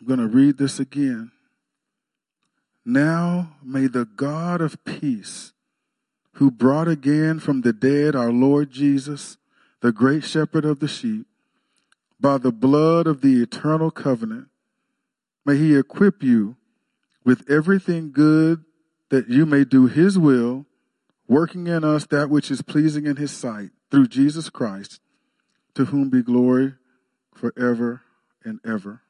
I'm 0.00 0.08
going 0.08 0.18
to 0.18 0.26
read 0.26 0.58
this 0.58 0.80
again. 0.80 1.30
Now 2.84 3.52
may 3.62 3.86
the 3.86 4.04
God 4.04 4.60
of 4.60 4.82
peace, 4.84 5.52
who 6.32 6.50
brought 6.50 6.88
again 6.88 7.38
from 7.38 7.60
the 7.60 7.72
dead 7.72 8.16
our 8.16 8.32
Lord 8.32 8.72
Jesus, 8.72 9.36
the 9.80 9.92
great 9.92 10.24
shepherd 10.24 10.64
of 10.64 10.80
the 10.80 10.88
sheep, 10.88 11.26
by 12.18 12.38
the 12.38 12.50
blood 12.50 13.06
of 13.06 13.20
the 13.20 13.40
eternal 13.40 13.92
covenant, 13.92 14.48
may 15.44 15.56
he 15.56 15.76
equip 15.76 16.22
you 16.22 16.56
with 17.24 17.48
everything 17.50 18.12
good 18.12 18.64
that 19.10 19.28
you 19.28 19.46
may 19.46 19.64
do 19.64 19.86
his 19.86 20.18
will, 20.18 20.66
working 21.28 21.66
in 21.66 21.84
us 21.84 22.06
that 22.06 22.30
which 22.30 22.50
is 22.50 22.62
pleasing 22.62 23.06
in 23.06 23.16
his 23.16 23.30
sight 23.30 23.70
through 23.90 24.08
Jesus 24.08 24.50
Christ, 24.50 25.00
to 25.74 25.86
whom 25.86 26.10
be 26.10 26.22
glory 26.22 26.74
forever 27.34 28.02
and 28.44 28.58
ever. 28.64 29.02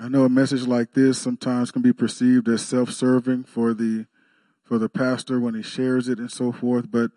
I 0.00 0.08
know 0.08 0.24
a 0.24 0.28
message 0.28 0.66
like 0.66 0.92
this 0.92 1.18
sometimes 1.18 1.72
can 1.72 1.82
be 1.82 1.92
perceived 1.92 2.48
as 2.48 2.62
self-serving 2.62 3.44
for 3.44 3.74
the 3.74 4.06
for 4.62 4.78
the 4.78 4.88
pastor 4.88 5.40
when 5.40 5.54
he 5.54 5.62
shares 5.62 6.08
it 6.08 6.18
and 6.18 6.30
so 6.30 6.52
forth, 6.52 6.90
but 6.90 7.10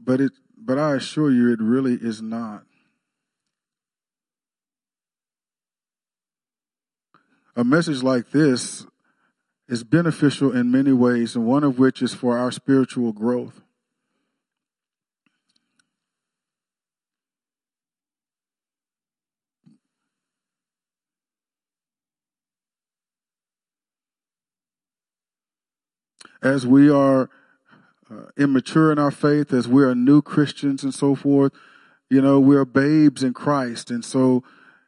but 0.00 0.20
it 0.20 0.32
but 0.56 0.78
I 0.78 0.94
assure 0.94 1.30
you 1.30 1.50
it 1.52 1.60
really 1.60 1.94
is 1.94 2.22
not. 2.22 2.64
A 7.56 7.64
message 7.64 8.04
like 8.04 8.30
this 8.30 8.86
is 9.68 9.82
beneficial 9.82 10.52
in 10.52 10.70
many 10.70 10.92
ways, 10.92 11.34
and 11.34 11.44
one 11.44 11.64
of 11.64 11.78
which 11.78 12.02
is 12.02 12.14
for 12.14 12.38
our 12.38 12.52
spiritual 12.52 13.12
growth. 13.12 13.62
As 26.42 26.66
we 26.66 26.90
are 26.90 27.30
uh, 28.10 28.26
immature 28.36 28.92
in 28.92 28.98
our 28.98 29.10
faith, 29.10 29.52
as 29.52 29.68
we 29.68 29.82
are 29.82 29.94
new 29.94 30.22
Christians 30.22 30.82
and 30.82 30.94
so 30.94 31.14
forth, 31.14 31.52
you 32.08 32.22
know, 32.22 32.40
we're 32.40 32.64
babes 32.64 33.22
in 33.22 33.34
Christ. 33.34 33.90
And 33.90 34.04
so, 34.04 34.42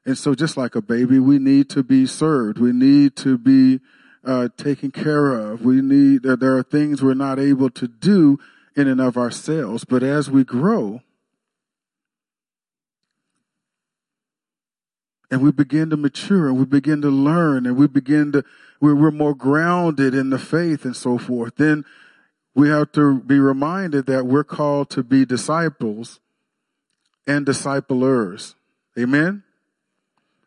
and 0.06 0.16
so 0.16 0.34
just 0.34 0.56
like 0.56 0.74
a 0.74 0.82
baby, 0.82 1.18
we 1.18 1.38
need 1.38 1.68
to 1.70 1.82
be 1.82 2.06
served. 2.06 2.58
We 2.58 2.72
need 2.72 3.16
to 3.16 3.36
be 3.36 3.80
uh, 4.24 4.48
taken 4.56 4.90
care 4.90 5.32
of. 5.32 5.62
We 5.62 5.82
need, 5.82 6.22
there 6.22 6.56
are 6.56 6.62
things 6.62 7.02
we're 7.02 7.14
not 7.14 7.38
able 7.38 7.70
to 7.70 7.88
do 7.88 8.38
in 8.74 8.88
and 8.88 9.00
of 9.00 9.16
ourselves. 9.16 9.84
But 9.84 10.02
as 10.02 10.30
we 10.30 10.44
grow, 10.44 11.02
and 15.30 15.40
we 15.40 15.52
begin 15.52 15.90
to 15.90 15.96
mature 15.96 16.48
and 16.48 16.58
we 16.58 16.64
begin 16.64 17.00
to 17.02 17.08
learn 17.08 17.66
and 17.66 17.76
we 17.76 17.86
begin 17.86 18.32
to 18.32 18.44
we're, 18.80 18.94
we're 18.94 19.10
more 19.10 19.34
grounded 19.34 20.14
in 20.14 20.30
the 20.30 20.38
faith 20.38 20.84
and 20.84 20.96
so 20.96 21.18
forth. 21.18 21.56
Then 21.56 21.84
we 22.54 22.68
have 22.68 22.92
to 22.92 23.20
be 23.20 23.38
reminded 23.38 24.06
that 24.06 24.26
we're 24.26 24.44
called 24.44 24.90
to 24.90 25.02
be 25.02 25.24
disciples 25.24 26.18
and 27.26 27.46
disciplers. 27.46 28.54
Amen? 28.98 29.44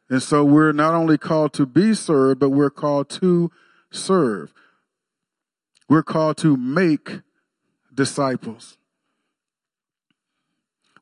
And 0.09 0.21
so 0.21 0.43
we're 0.43 0.73
not 0.73 0.93
only 0.93 1.17
called 1.17 1.53
to 1.53 1.65
be 1.65 1.93
served 1.93 2.39
but 2.39 2.49
we're 2.49 2.69
called 2.69 3.09
to 3.11 3.51
serve. 3.91 4.53
We're 5.87 6.03
called 6.03 6.37
to 6.37 6.57
make 6.57 7.21
disciples. 7.93 8.77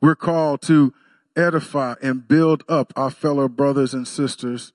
We're 0.02 0.16
called 0.16 0.62
to 0.64 0.94
edify 1.36 1.96
and 2.02 2.28
build 2.28 2.64
up 2.68 2.94
our 2.96 3.10
fellow 3.10 3.48
brothers 3.48 3.94
and 3.94 4.08
sisters 4.08 4.74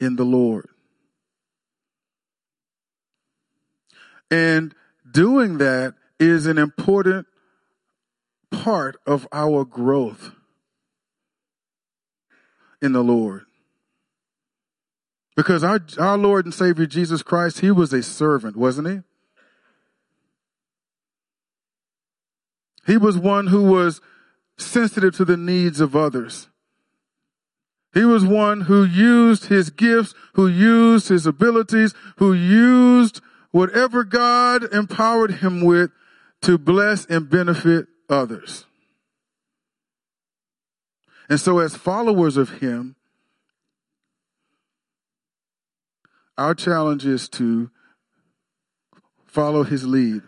in 0.00 0.16
the 0.16 0.24
Lord. 0.24 0.68
And 4.30 4.74
doing 5.10 5.58
that 5.58 5.94
is 6.18 6.46
an 6.46 6.58
important 6.58 7.26
part 8.50 8.96
of 9.06 9.26
our 9.32 9.64
growth 9.64 10.32
in 12.80 12.92
the 12.92 13.02
Lord. 13.02 13.42
Because 15.36 15.64
our, 15.64 15.80
our 15.98 16.18
Lord 16.18 16.44
and 16.44 16.54
Savior 16.54 16.86
Jesus 16.86 17.22
Christ, 17.22 17.60
He 17.60 17.70
was 17.70 17.92
a 17.92 18.02
servant, 18.02 18.56
wasn't 18.56 18.88
He? 18.88 19.00
He 22.86 22.96
was 22.96 23.16
one 23.16 23.48
who 23.48 23.62
was 23.62 24.00
sensitive 24.60 25.14
to 25.16 25.24
the 25.24 25.36
needs 25.36 25.80
of 25.80 25.96
others. 25.96 26.48
He 27.92 28.04
was 28.04 28.24
one 28.24 28.62
who 28.62 28.84
used 28.84 29.46
his 29.46 29.70
gifts, 29.70 30.14
who 30.34 30.46
used 30.46 31.08
his 31.08 31.26
abilities, 31.26 31.94
who 32.16 32.32
used 32.32 33.20
whatever 33.50 34.04
God 34.04 34.72
empowered 34.72 35.36
him 35.36 35.64
with 35.64 35.90
to 36.42 36.56
bless 36.56 37.04
and 37.06 37.28
benefit 37.28 37.88
others. 38.08 38.64
And 41.28 41.38
so 41.38 41.58
as 41.58 41.76
followers 41.76 42.36
of 42.36 42.60
him, 42.60 42.96
our 46.38 46.54
challenge 46.54 47.04
is 47.06 47.28
to 47.30 47.70
follow 49.26 49.62
his 49.62 49.86
lead, 49.86 50.22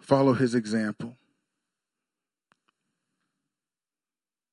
follow 0.00 0.34
his 0.34 0.54
example. 0.54 1.16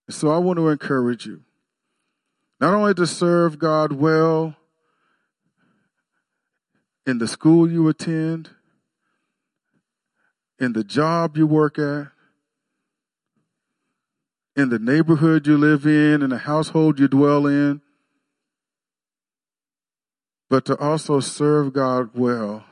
So 0.10 0.30
I 0.30 0.38
want 0.38 0.58
to 0.58 0.70
encourage 0.70 1.26
you 1.26 1.42
not 2.60 2.74
only 2.74 2.94
to 2.94 3.08
serve 3.08 3.60
God 3.60 3.92
well 3.92 4.56
in 7.06 7.18
the 7.18 7.28
school 7.28 7.70
you 7.70 7.88
attend, 7.89 8.50
in 10.60 10.74
the 10.74 10.84
job 10.84 11.36
you 11.36 11.46
work 11.46 11.78
at, 11.78 12.08
in 14.56 14.70
the 14.70 14.80
neighborhood 14.80 15.48
you 15.48 15.58
live 15.58 15.86
in, 15.86 16.22
in 16.22 16.30
the 16.30 16.38
household 16.38 17.00
you 17.00 17.08
dwell 17.08 17.48
in, 17.48 17.82
but 20.50 20.66
to 20.66 20.78
also 20.78 21.20
serve 21.20 21.74
God 21.74 22.12
well 22.13 22.63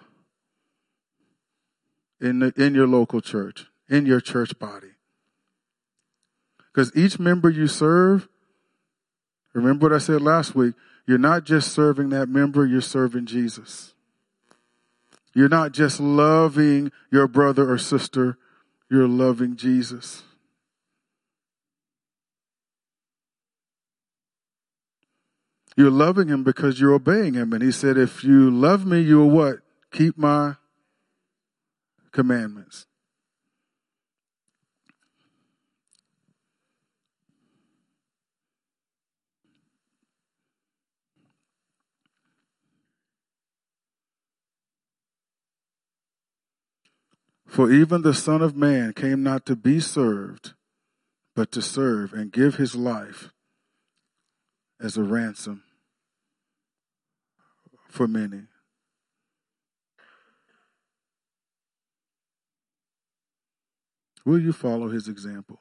in, 2.22 2.40
the, 2.40 2.54
in 2.56 2.76
your 2.76 2.88
local 2.88 3.20
church, 3.20 3.66
in 3.90 4.06
your 4.06 4.22
church 4.22 4.58
body. 4.60 4.91
Because 6.74 6.92
each 6.96 7.20
member 7.20 7.50
you 7.50 7.68
serve, 7.68 8.28
remember 9.54 9.88
what 9.88 9.94
I 9.94 9.98
said 9.98 10.22
last 10.22 10.56
week, 10.56 10.76
you're 11.06 11.18
not 11.18 11.44
just 11.44 11.74
serving 11.74 12.10
that 12.10 12.30
member, 12.30 12.66
you're 12.66 12.82
serving 12.82 13.26
Jesus. 13.26 13.94
You're 15.34 15.50
not 15.50 15.72
just 15.72 16.00
loving 16.00 16.92
your 17.12 17.28
brother 17.28 17.70
or 17.70 17.78
sister, 17.78 18.38
you're 18.90 19.08
loving 19.08 19.56
Jesus. 19.56 20.24
You're 25.78 25.90
loving 25.90 26.28
him 26.28 26.44
because 26.44 26.80
you're 26.80 26.94
obeying 26.94 27.34
him. 27.34 27.54
And 27.54 27.64
he 27.64 27.72
said, 27.72 27.98
if 27.98 28.24
you 28.24 28.52
love 28.52 28.86
me, 28.86 29.00
you'll 29.00 29.30
what? 29.30 29.60
Keep 29.92 30.18
my 30.18 30.56
commandments. 32.12 32.86
For 47.52 47.70
even 47.70 48.02
the 48.02 48.14
Son 48.14 48.42
of 48.42 48.56
Man 48.56 48.94
came 48.94 49.24
not 49.24 49.46
to 49.48 49.58
be 49.58 49.82
served, 49.82 50.54
but 51.36 51.52
to 51.52 51.62
serve 51.62 52.14
and 52.14 52.32
give 52.32 52.56
his 52.56 52.76
life 52.76 53.34
as 54.80 54.96
a 54.96 55.04
ransom 55.04 55.64
for 57.90 58.08
many. 58.08 58.44
Will 64.24 64.40
you 64.40 64.54
follow 64.54 64.88
his 64.88 65.10
example? 65.10 65.60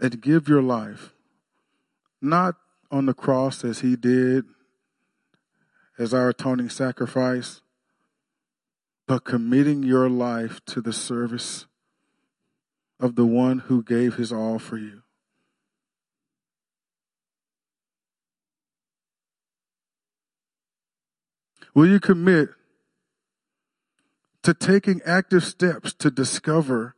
and 0.00 0.20
give 0.20 0.48
your 0.48 0.60
life, 0.60 1.14
not 2.20 2.56
on 2.94 3.06
the 3.06 3.12
cross 3.12 3.64
as 3.64 3.80
he 3.80 3.96
did 3.96 4.44
as 5.98 6.14
our 6.14 6.28
atoning 6.28 6.68
sacrifice, 6.68 7.60
but 9.08 9.24
committing 9.24 9.82
your 9.82 10.08
life 10.08 10.64
to 10.64 10.80
the 10.80 10.92
service 10.92 11.66
of 13.00 13.16
the 13.16 13.26
one 13.26 13.58
who 13.58 13.82
gave 13.82 14.14
his 14.14 14.32
all 14.32 14.60
for 14.60 14.78
you. 14.78 15.02
Will 21.74 21.88
you 21.88 21.98
commit 21.98 22.50
to 24.44 24.54
taking 24.54 25.00
active 25.04 25.42
steps 25.42 25.92
to 25.94 26.12
discover 26.12 26.94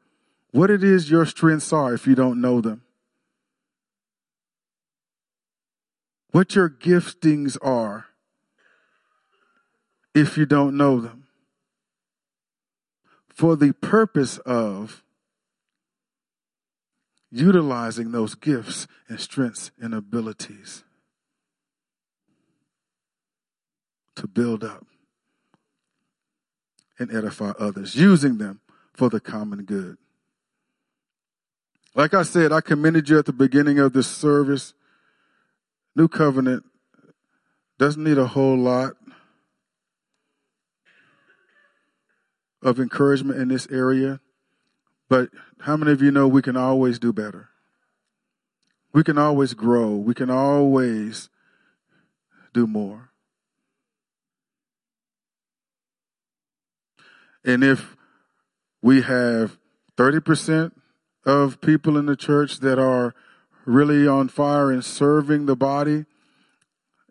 what 0.50 0.68
it 0.68 0.84
is 0.84 1.10
your 1.10 1.24
strengths 1.24 1.72
are 1.72 1.94
if 1.94 2.06
you 2.06 2.14
don't 2.14 2.38
know 2.38 2.60
them? 2.60 2.82
What 6.36 6.54
your 6.54 6.68
giftings 6.68 7.56
are 7.62 8.08
if 10.14 10.36
you 10.36 10.44
don't 10.44 10.76
know 10.76 11.00
them? 11.00 11.28
For 13.30 13.56
the 13.56 13.72
purpose 13.72 14.36
of 14.44 15.02
utilizing 17.30 18.12
those 18.12 18.34
gifts 18.34 18.86
and 19.08 19.18
strengths 19.18 19.70
and 19.80 19.94
abilities 19.94 20.84
to 24.16 24.28
build 24.28 24.62
up 24.62 24.84
and 26.98 27.10
edify 27.16 27.52
others, 27.58 27.94
using 27.96 28.36
them 28.36 28.60
for 28.92 29.08
the 29.08 29.20
common 29.20 29.64
good. 29.64 29.96
Like 31.94 32.12
I 32.12 32.24
said, 32.24 32.52
I 32.52 32.60
commended 32.60 33.08
you 33.08 33.18
at 33.18 33.24
the 33.24 33.32
beginning 33.32 33.78
of 33.78 33.94
this 33.94 34.06
service. 34.06 34.74
New 35.96 36.08
covenant 36.08 36.62
doesn't 37.78 38.04
need 38.04 38.18
a 38.18 38.26
whole 38.26 38.58
lot 38.58 38.92
of 42.62 42.78
encouragement 42.78 43.40
in 43.40 43.48
this 43.48 43.66
area. 43.70 44.20
But 45.08 45.30
how 45.60 45.78
many 45.78 45.92
of 45.92 46.02
you 46.02 46.10
know 46.10 46.28
we 46.28 46.42
can 46.42 46.56
always 46.56 46.98
do 46.98 47.14
better? 47.14 47.48
We 48.92 49.04
can 49.04 49.16
always 49.16 49.54
grow. 49.54 49.94
We 49.94 50.12
can 50.12 50.30
always 50.30 51.30
do 52.52 52.66
more. 52.66 53.10
And 57.42 57.64
if 57.64 57.96
we 58.82 59.00
have 59.00 59.56
30% 59.96 60.72
of 61.24 61.60
people 61.62 61.96
in 61.96 62.04
the 62.04 62.16
church 62.16 62.60
that 62.60 62.78
are 62.78 63.14
really 63.66 64.06
on 64.06 64.28
fire 64.28 64.70
and 64.70 64.84
serving 64.84 65.46
the 65.46 65.56
body 65.56 66.06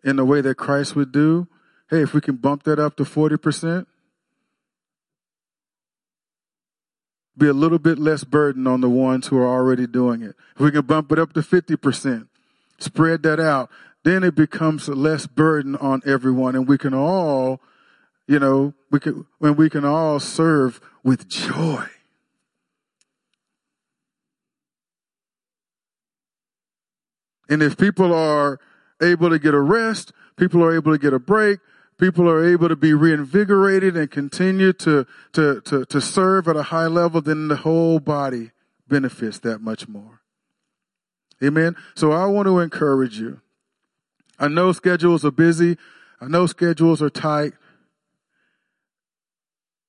in 0.02 0.16
the 0.16 0.24
way 0.24 0.40
that 0.40 0.56
Christ 0.56 0.96
would 0.96 1.12
do, 1.12 1.48
hey, 1.90 2.02
if 2.02 2.14
we 2.14 2.20
can 2.20 2.36
bump 2.36 2.64
that 2.64 2.78
up 2.78 2.96
to 2.96 3.04
40%, 3.04 3.86
be 7.36 7.48
a 7.48 7.52
little 7.52 7.78
bit 7.78 7.98
less 7.98 8.24
burden 8.24 8.66
on 8.66 8.80
the 8.80 8.88
ones 8.88 9.26
who 9.26 9.38
are 9.38 9.46
already 9.46 9.86
doing 9.86 10.22
it. 10.22 10.34
If 10.54 10.60
we 10.60 10.70
can 10.70 10.86
bump 10.86 11.12
it 11.12 11.18
up 11.18 11.34
to 11.34 11.40
50%, 11.40 12.28
spread 12.78 13.22
that 13.24 13.38
out, 13.38 13.70
then 14.04 14.22
it 14.22 14.34
becomes 14.34 14.88
a 14.88 14.94
less 14.94 15.26
burden 15.26 15.76
on 15.76 16.00
everyone 16.06 16.54
and 16.54 16.66
we 16.66 16.78
can 16.78 16.94
all, 16.94 17.60
you 18.26 18.38
know, 18.38 18.72
we 18.90 19.00
can, 19.00 19.26
when 19.38 19.56
we 19.56 19.68
can 19.68 19.84
all 19.84 20.18
serve 20.18 20.80
with 21.02 21.28
joy. 21.28 21.84
And 27.48 27.62
if 27.62 27.76
people 27.76 28.12
are 28.12 28.58
able 29.00 29.30
to 29.30 29.38
get 29.38 29.54
a 29.54 29.60
rest, 29.60 30.12
people 30.36 30.62
are 30.62 30.74
able 30.74 30.92
to 30.92 30.98
get 30.98 31.12
a 31.12 31.18
break, 31.18 31.60
people 31.98 32.28
are 32.28 32.44
able 32.44 32.68
to 32.68 32.76
be 32.76 32.92
reinvigorated 32.92 33.96
and 33.96 34.10
continue 34.10 34.72
to, 34.72 35.06
to, 35.32 35.60
to, 35.62 35.84
to 35.86 36.00
serve 36.00 36.48
at 36.48 36.56
a 36.56 36.64
high 36.64 36.86
level, 36.86 37.20
then 37.20 37.48
the 37.48 37.56
whole 37.56 38.00
body 38.00 38.50
benefits 38.88 39.38
that 39.40 39.60
much 39.60 39.88
more. 39.88 40.20
Amen. 41.42 41.76
So 41.94 42.12
I 42.12 42.26
want 42.26 42.46
to 42.46 42.60
encourage 42.60 43.18
you. 43.18 43.40
I 44.38 44.48
know 44.48 44.72
schedules 44.72 45.24
are 45.24 45.30
busy. 45.30 45.76
I 46.20 46.26
know 46.26 46.46
schedules 46.46 47.02
are 47.02 47.10
tight. 47.10 47.52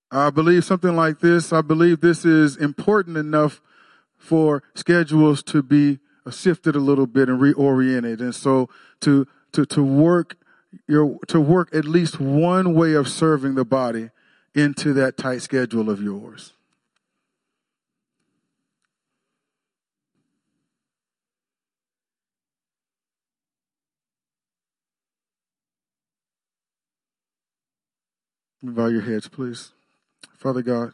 I 0.10 0.30
believe 0.30 0.64
something 0.64 0.96
like 0.96 1.20
this, 1.20 1.52
I 1.52 1.62
believe 1.62 2.00
this 2.00 2.24
is 2.24 2.56
important 2.56 3.18
enough 3.18 3.62
for 4.16 4.64
schedules 4.74 5.44
to 5.44 5.62
be 5.62 6.00
shifted 6.32 6.76
a 6.76 6.80
little 6.80 7.08
bit 7.08 7.30
and 7.30 7.40
reoriented. 7.40 8.20
And 8.20 8.34
so 8.34 8.70
to, 9.02 9.28
to, 9.54 9.66
to 9.66 9.84
work 9.84 10.36
your, 10.88 11.20
to 11.28 11.40
work 11.40 11.74
at 11.74 11.86
least 11.86 12.20
one 12.20 12.74
way 12.74 12.94
of 12.94 13.08
serving 13.08 13.56
the 13.56 13.66
body 13.66 14.10
into 14.54 14.94
that 14.94 15.18
tight 15.18 15.42
schedule 15.42 15.90
of 15.90 16.02
yours. 16.02 16.54
Bow 28.64 28.88
your 28.88 29.02
heads, 29.02 29.28
please. 29.28 29.72
Father 30.36 30.62
God, 30.62 30.94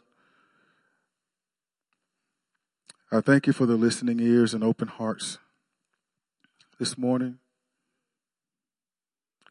I 3.14 3.20
thank 3.20 3.46
you 3.46 3.52
for 3.52 3.64
the 3.64 3.76
listening 3.76 4.18
ears 4.18 4.54
and 4.54 4.64
open 4.64 4.88
hearts 4.88 5.38
this 6.80 6.98
morning. 6.98 7.38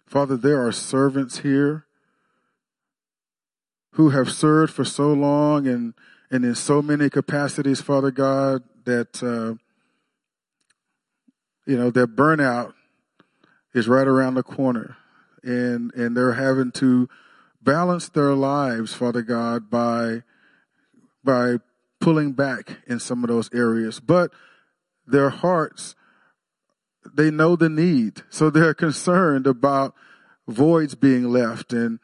Father, 0.05 0.35
there 0.35 0.67
are 0.67 0.73
servants 0.73 1.39
here 1.39 1.85
who 3.91 4.09
have 4.09 4.29
served 4.29 4.73
for 4.73 4.83
so 4.83 5.13
long 5.13 5.65
and, 5.65 5.93
and 6.29 6.43
in 6.43 6.55
so 6.55 6.81
many 6.81 7.09
capacities, 7.09 7.79
Father 7.79 8.11
God, 8.11 8.63
that, 8.83 9.23
uh, 9.23 9.55
you 11.65 11.77
know, 11.77 11.89
their 11.89 12.05
burnout 12.05 12.73
is 13.73 13.87
right 13.87 14.07
around 14.07 14.33
the 14.33 14.43
corner. 14.43 14.97
And, 15.41 15.93
and 15.93 16.17
they're 16.17 16.33
having 16.33 16.73
to 16.73 17.07
balance 17.61 18.09
their 18.09 18.33
lives, 18.33 18.93
Father 18.93 19.21
God, 19.21 19.69
by, 19.69 20.23
by 21.23 21.59
pulling 22.03 22.33
back 22.33 22.79
in 22.85 22.99
some 22.99 23.23
of 23.23 23.29
those 23.29 23.49
areas. 23.53 23.99
But 23.99 24.31
their 25.07 25.29
hearts 25.29 25.95
they 27.13 27.31
know 27.31 27.55
the 27.55 27.69
need. 27.69 28.21
So 28.29 28.49
they're 28.49 28.73
concerned 28.87 29.47
about 29.47 29.93
voids 30.47 30.95
being 30.95 31.29
left 31.29 31.73
and, 31.73 31.99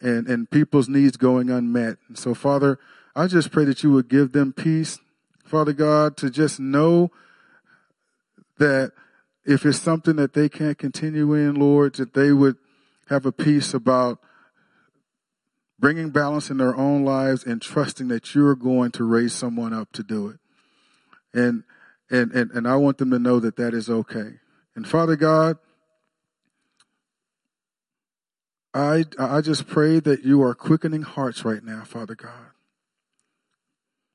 and, 0.00 0.26
and 0.26 0.50
people's 0.50 0.88
needs 0.88 1.16
going 1.16 1.50
unmet. 1.50 1.96
And 2.08 2.18
so 2.18 2.34
Father, 2.34 2.78
I 3.14 3.26
just 3.26 3.50
pray 3.50 3.64
that 3.64 3.82
you 3.82 3.90
would 3.92 4.08
give 4.08 4.32
them 4.32 4.52
peace, 4.52 4.98
Father 5.44 5.72
God, 5.72 6.16
to 6.18 6.30
just 6.30 6.60
know 6.60 7.10
that 8.58 8.92
if 9.44 9.64
it's 9.64 9.80
something 9.80 10.16
that 10.16 10.32
they 10.32 10.48
can't 10.48 10.76
continue 10.76 11.34
in, 11.34 11.54
Lord, 11.54 11.94
that 11.96 12.14
they 12.14 12.32
would 12.32 12.56
have 13.08 13.24
a 13.26 13.32
peace 13.32 13.74
about 13.74 14.18
bringing 15.78 16.10
balance 16.10 16.50
in 16.50 16.56
their 16.56 16.76
own 16.76 17.04
lives 17.04 17.44
and 17.44 17.60
trusting 17.60 18.08
that 18.08 18.34
you're 18.34 18.54
going 18.54 18.90
to 18.92 19.04
raise 19.04 19.32
someone 19.32 19.72
up 19.72 19.92
to 19.92 20.02
do 20.02 20.28
it. 20.28 20.38
And 21.34 21.64
and, 22.10 22.30
and, 22.32 22.50
and 22.52 22.68
I 22.68 22.76
want 22.76 22.98
them 22.98 23.10
to 23.10 23.18
know 23.18 23.40
that 23.40 23.56
that 23.56 23.74
is 23.74 23.90
okay. 23.90 24.38
And 24.76 24.86
Father 24.86 25.16
God, 25.16 25.58
I, 28.72 29.04
I 29.18 29.40
just 29.40 29.66
pray 29.66 30.00
that 30.00 30.24
you 30.24 30.42
are 30.42 30.54
quickening 30.54 31.02
hearts 31.02 31.44
right 31.44 31.64
now, 31.64 31.82
Father 31.84 32.14
God. 32.14 32.52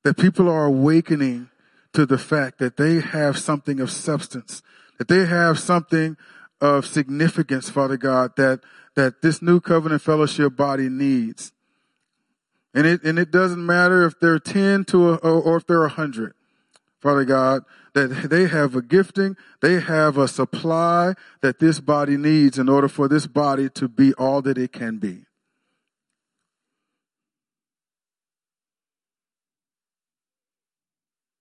That 0.03 0.17
people 0.17 0.47
are 0.49 0.65
awakening 0.65 1.49
to 1.93 2.05
the 2.05 2.17
fact 2.17 2.59
that 2.59 2.77
they 2.77 3.01
have 3.01 3.37
something 3.37 3.79
of 3.79 3.91
substance, 3.91 4.61
that 4.97 5.07
they 5.07 5.25
have 5.25 5.59
something 5.59 6.15
of 6.61 6.85
significance, 6.85 7.69
Father 7.69 7.97
God, 7.97 8.31
that, 8.37 8.61
that 8.95 9.21
this 9.21 9.41
new 9.41 9.59
covenant 9.59 10.01
fellowship 10.01 10.55
body 10.55 10.89
needs. 10.89 11.51
And 12.73 12.87
it, 12.87 13.03
and 13.03 13.19
it 13.19 13.31
doesn't 13.31 13.65
matter 13.65 14.05
if 14.05 14.19
they're 14.19 14.39
10 14.39 14.85
to 14.85 15.13
a, 15.13 15.15
or, 15.15 15.57
if 15.57 15.67
they're 15.67 15.81
100. 15.81 16.33
Father 16.99 17.25
God, 17.25 17.63
that 17.93 18.29
they 18.29 18.47
have 18.47 18.75
a 18.75 18.81
gifting, 18.81 19.35
they 19.61 19.79
have 19.79 20.17
a 20.17 20.27
supply 20.27 21.15
that 21.41 21.59
this 21.59 21.79
body 21.79 22.15
needs 22.15 22.57
in 22.57 22.69
order 22.69 22.87
for 22.87 23.07
this 23.07 23.27
body 23.27 23.69
to 23.69 23.87
be 23.87 24.13
all 24.13 24.41
that 24.43 24.57
it 24.57 24.71
can 24.71 24.97
be. 24.97 25.25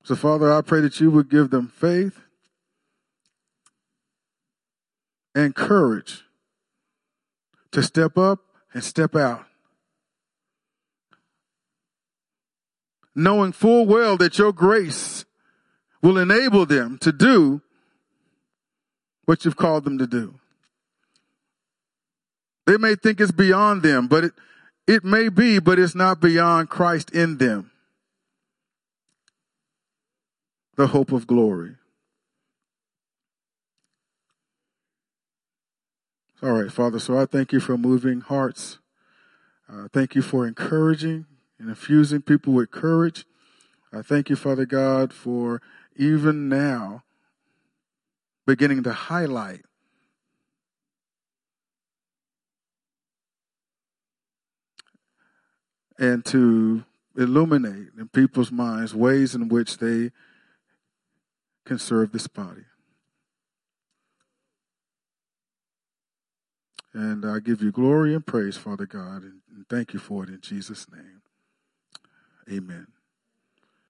So, 0.03 0.17
Father, 0.17 0.53
I 0.53 0.63
pray 0.63 0.81
that 0.81 0.99
you 0.99 1.11
would 1.11 1.29
give 1.29 1.51
them 1.51 1.69
faith 1.69 2.21
and 5.35 5.55
courage 5.55 6.25
to 7.73 7.83
step 7.83 8.19
up 8.19 8.41
and 8.73 8.83
step 8.83 9.15
out. 9.15 9.45
Knowing 13.15 13.53
full 13.53 13.87
well 13.87 14.17
that 14.17 14.39
your 14.39 14.53
grace 14.53 15.25
will 16.03 16.19
enable 16.19 16.65
them 16.67 16.99
to 16.99 17.13
do 17.13 17.61
what 19.25 19.45
you've 19.45 19.57
called 19.57 19.85
them 19.85 19.99
to 19.99 20.07
do. 20.07 20.35
They 22.67 22.77
may 22.77 22.95
think 22.95 23.21
it's 23.21 23.33
beyond 23.33 23.83
them, 23.83 24.07
but 24.07 24.25
it, 24.25 24.33
it 24.87 25.05
may 25.05 25.29
be, 25.29 25.59
but 25.59 25.79
it's 25.79 25.95
not 25.95 26.21
beyond 26.21 26.69
Christ 26.69 27.11
in 27.11 27.39
them. 27.39 27.71
The 30.77 30.89
hope 30.89 31.13
of 31.13 31.27
glory. 31.27 31.77
All 36.43 36.53
right, 36.53 36.73
Father, 36.73 36.99
so 36.99 37.19
I 37.19 37.27
thank 37.27 37.53
you 37.53 37.61
for 37.61 37.77
moving 37.77 38.23
hearts. 38.23 38.79
Uh, 39.71 39.89
thank 39.93 40.15
you 40.15 40.23
for 40.23 40.47
encouraging 40.47 41.27
and 41.59 41.69
infusing 41.69 42.23
people 42.23 42.55
with 42.55 42.71
courage. 42.71 43.27
I 43.93 44.01
thank 44.01 44.31
you, 44.31 44.37
Father 44.37 44.65
God, 44.65 45.13
for 45.13 45.61
even 45.97 46.49
now 46.49 47.03
beginning 48.47 48.83
to 48.85 48.93
highlight 48.95 49.67
and 55.99 56.25
to 56.25 56.85
illuminate 57.19 57.89
in 57.99 58.09
people's 58.09 58.51
minds 58.51 58.95
ways 58.95 59.35
in 59.35 59.51
which 59.51 59.77
they 59.77 60.11
can 61.67 61.79
serve 61.79 62.13
this 62.13 62.29
body. 62.29 62.63
And 66.93 67.25
I 67.25 67.39
give 67.39 67.63
you 67.63 67.71
glory 67.71 68.15
and 68.15 68.27
praise, 68.27 68.57
Father 68.57 68.87
God, 68.87 69.23
and 69.23 69.41
thank 69.69 69.95
you 69.95 70.01
for 70.01 70.25
it 70.25 70.29
in 70.29 70.41
Jesus' 70.41 70.87
name. 70.91 71.23
Amen. 72.51 72.89